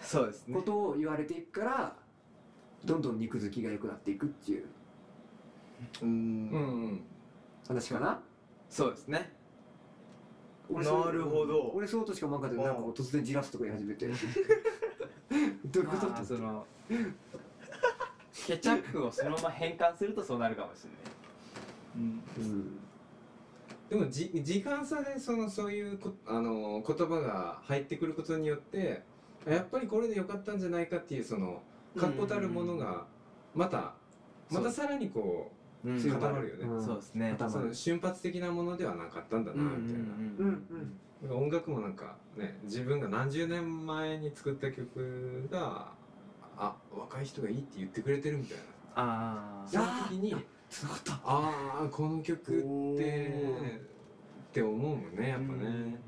[0.00, 0.54] そうですね。
[0.54, 1.96] ことを言われていくから
[2.84, 4.66] どんどん肉付きが良くなっていくっていう。
[6.02, 7.02] うん。
[7.68, 8.20] 話かな？
[8.68, 9.32] そうですね。
[10.70, 11.70] 俺そうなるほど。
[11.74, 14.06] 俺そうとしか思わんかったけどなんか突然じらすとか言い始めて。
[15.66, 16.08] どういうこと？
[16.08, 16.66] まあその
[18.46, 21.02] ケチャップをそのまま変換するとそうなるかもしれない、
[21.96, 22.78] うん、うん
[23.94, 29.02] でもじ時間差でそのそういうこあの言葉が入ってくることによって
[29.46, 31.62] やっぱりこれでよかったんじゃないかっていうその
[31.96, 33.06] 確固たるものが
[33.54, 33.94] また
[34.50, 35.52] またさらにこ
[35.84, 36.84] う固まるよね、うん。
[36.84, 37.36] そうですね。
[37.38, 45.88] その瞬発的なものではなかったんだなみたいな、うんうん音楽もなんかね自分が何十年前に作った曲が
[46.58, 48.62] あ若い人がいいって言ってくれてるみたいな。
[48.96, 50.34] あその時に
[50.74, 51.12] つながった。
[51.24, 56.00] ああこの曲ってって思うもんねやっぱね。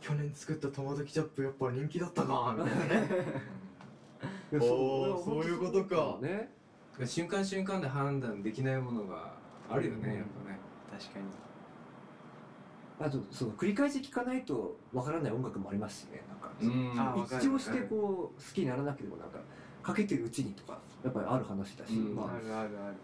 [0.00, 3.08] 去年作ったトマトケチャップやっぱ人気だったかみたいなね。
[4.50, 6.18] いやおーそそういうことか。
[6.22, 6.50] ね。
[7.04, 9.34] 瞬間瞬間で判断できないものが
[9.68, 10.58] あるよねやっぱね。
[10.98, 11.26] 確かに。
[12.98, 17.36] あとその繰り返し聴かないとわからない音楽もありますしねなんか。
[17.36, 19.38] 一聴してこう好きにならなければなんか
[19.82, 22.14] かけてるうちにとかやっぱりある話だし、うん。
[22.14, 22.96] まあるあるある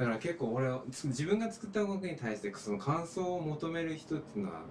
[0.00, 4.62] だから結構俺はつ自分が作った音楽に対してその感想を求める人っていうのは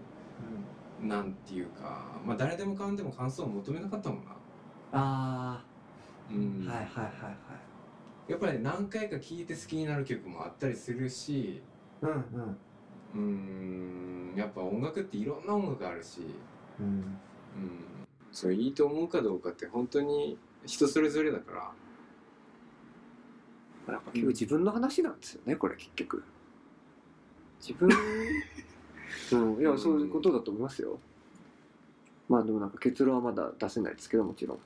[1.03, 4.31] なんていうかまあ誰でもかんでも感想を求めなかったもんな。
[4.91, 5.63] あ
[6.31, 6.67] うん。
[6.67, 7.29] あ、はいはいはいは
[8.27, 8.31] い。
[8.31, 11.61] やっぱり何回か聴いて好きになる曲もあったりするし
[12.01, 12.57] うんうん
[13.13, 14.35] うーん。
[14.35, 16.21] やっぱ音楽っていろんな音楽あるし、
[16.79, 16.85] うん。
[16.85, 17.15] うん、
[18.31, 21.71] それいいと思うかどうかって本当に人それぞれだから
[23.93, 26.23] やっぱ結局自分の話なんですよねこれ結局。
[27.59, 27.89] 自分？
[29.31, 29.61] うん。
[29.61, 30.99] いやそういうことだと思いますよ。
[32.27, 34.59] まあでもなんか結論はまだ出せないですけどもちろん。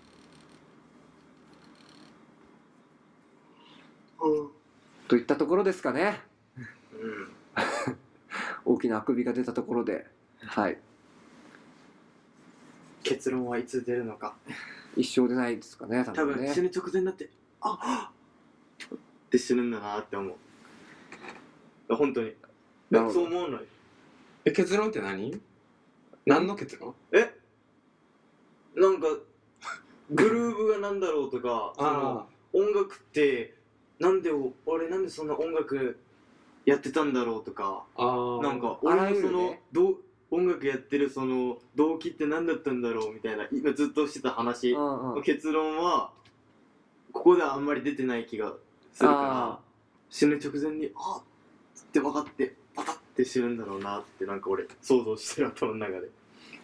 [5.07, 6.21] といったところですかね。
[8.65, 10.07] 大きなあくびが出たところで。
[10.39, 10.79] はい。
[13.03, 14.35] 結論はいつ出るのか。
[14.95, 16.45] 一生出ないですかね多多分ね。
[16.45, 17.29] 分死ぬ直前になって
[17.61, 18.13] あっ
[19.33, 21.95] って死ぬんだなって思う。
[21.95, 22.33] 本当に。
[22.91, 23.19] なるほど。
[23.21, 23.63] そう思うのよ。
[24.45, 25.41] え結論って何？
[26.27, 26.93] 何の結論？
[27.11, 27.33] え？
[28.75, 29.07] なんか
[30.11, 33.55] グルーブがなんだろうとかその音楽って
[33.99, 35.99] なんでお俺なんでそんな音楽
[36.65, 39.97] やってたんだろうとかああなんかあら俺のそのねどう
[40.31, 45.15] 音楽やってるその動機って何だったんだろうみたいな今ずっとしてた話うんうん。
[45.17, 46.11] の結論は
[47.11, 48.53] ここではあんまり出てない気が
[48.93, 49.59] するかあら
[50.09, 51.23] 死ぬ直前にあっ
[51.83, 56.09] って分かってパタって死ぬんだろうなってなんか俺想像してる頭の中で、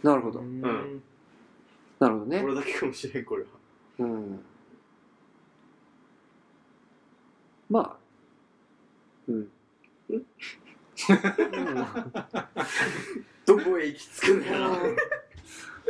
[0.02, 0.40] なるほど。
[0.40, 1.04] うん。
[2.00, 2.42] なるほどね。
[2.44, 3.50] 俺だけかもしれんこれは。
[4.00, 4.44] うん。
[7.70, 7.96] まあ
[9.28, 9.48] うん。
[10.10, 10.26] うん。
[13.46, 14.98] どこへ行き着くんだろう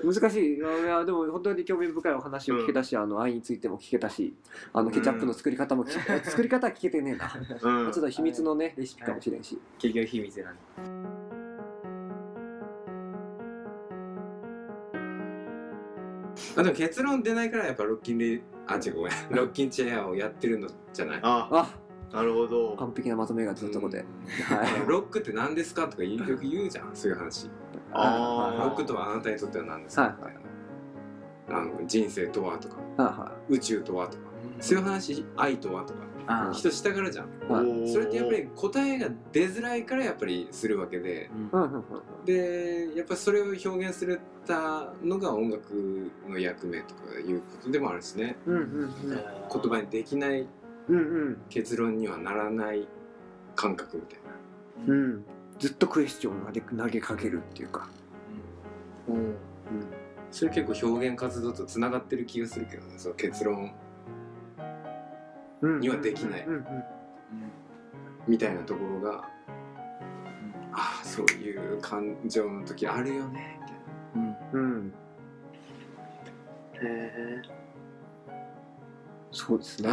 [0.03, 0.55] 難しい。
[0.55, 4.33] いやでも本当に興味深いお話を聞けたし、あの愛についても聞けたし
[4.73, 7.31] あのケチャップの作り方も聞け、作り方は聞けてねえな、
[7.85, 7.91] うん。
[7.91, 10.59] ちょっと秘密のねレシピかもしれんし、結局秘密なんで。
[16.55, 19.13] あでも結論出ないからやっぱロッキンレあ違うごめん。
[19.31, 21.19] ロッキンチェアをやってるのじゃない。
[21.21, 22.15] ああ。
[22.15, 22.75] なるほど。
[22.75, 24.55] 完璧なまとめが出たところで、うん。
[24.57, 24.67] はい。
[24.87, 27.49] ロックって何ですかとかよく言うじゃんそういう話
[27.93, 30.03] あーロックとはあなたにとっては何ですか？
[30.03, 30.33] はいみたい。
[31.55, 32.75] なあの人生とはとか。
[32.97, 34.23] はいは宇宙とはとか。
[34.59, 35.99] そういう話愛とはとか。
[36.31, 37.27] あ人したがるじゃん。
[37.91, 41.23] それってやっぱり答えが出づらいからやっぱりするわけで。
[41.23, 41.83] いうんうんうん
[42.25, 48.35] でやっぱそれを表現するたのが音楽の役目とかいうことでもあるしね。
[48.45, 48.93] うんうん
[49.51, 50.45] 言葉にできない
[50.87, 50.99] うんう
[51.31, 51.41] ん。
[51.49, 52.87] 結論にはならない
[53.55, 54.19] 感覚みたい
[54.87, 54.93] な。
[54.93, 55.25] うんうん
[55.59, 57.89] ずっとクエスチョンを投げ投げかけるっていうか。
[59.07, 59.35] うん。
[60.31, 63.73] それ結構表現活動とつながってる気がするけどねその結論。
[65.61, 65.79] うん。
[65.81, 66.45] にはできない。
[66.45, 66.65] うんうん
[68.27, 69.27] みたいなところが
[70.71, 74.59] ああそういう感情の時あるよねみたいな。
[74.59, 74.61] うん。
[74.61, 74.93] うん。
[76.75, 77.41] へ
[79.31, 79.89] そうですね。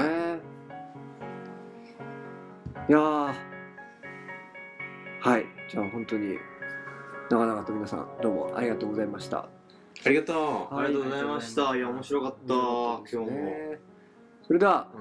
[2.89, 3.35] いやー。
[5.21, 6.39] はいじゃあ本当に
[7.31, 9.49] 長々と皆さんどうもありがとうございました。
[10.05, 11.77] ありがとーありがとうございました。
[11.77, 12.55] いや面白かった。
[12.55, 13.53] 今日も。
[14.47, 14.99] それではう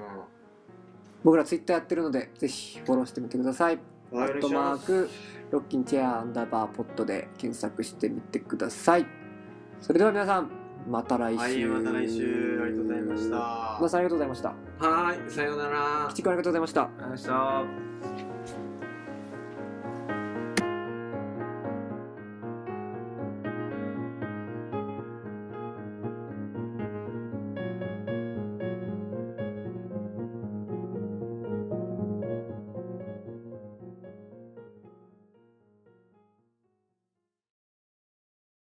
[1.22, 3.76] 僕らツイッターやってるのでぜひフォローしてみてください。
[3.76, 3.78] ん
[4.12, 5.08] アットマーク
[5.50, 9.06] ロッキンチェアアンダーバーポットで検索してみてください。
[9.80, 10.50] それでは皆さん
[10.88, 11.38] また来週。
[11.38, 12.60] はいまた来週。
[12.62, 13.76] ありがとうございました。
[13.78, 14.48] 皆さんありがとうございました。
[14.48, 16.06] はーいさようなら。
[16.08, 16.82] 吉君ありがとうございました。
[16.82, 18.35] ありがとうございました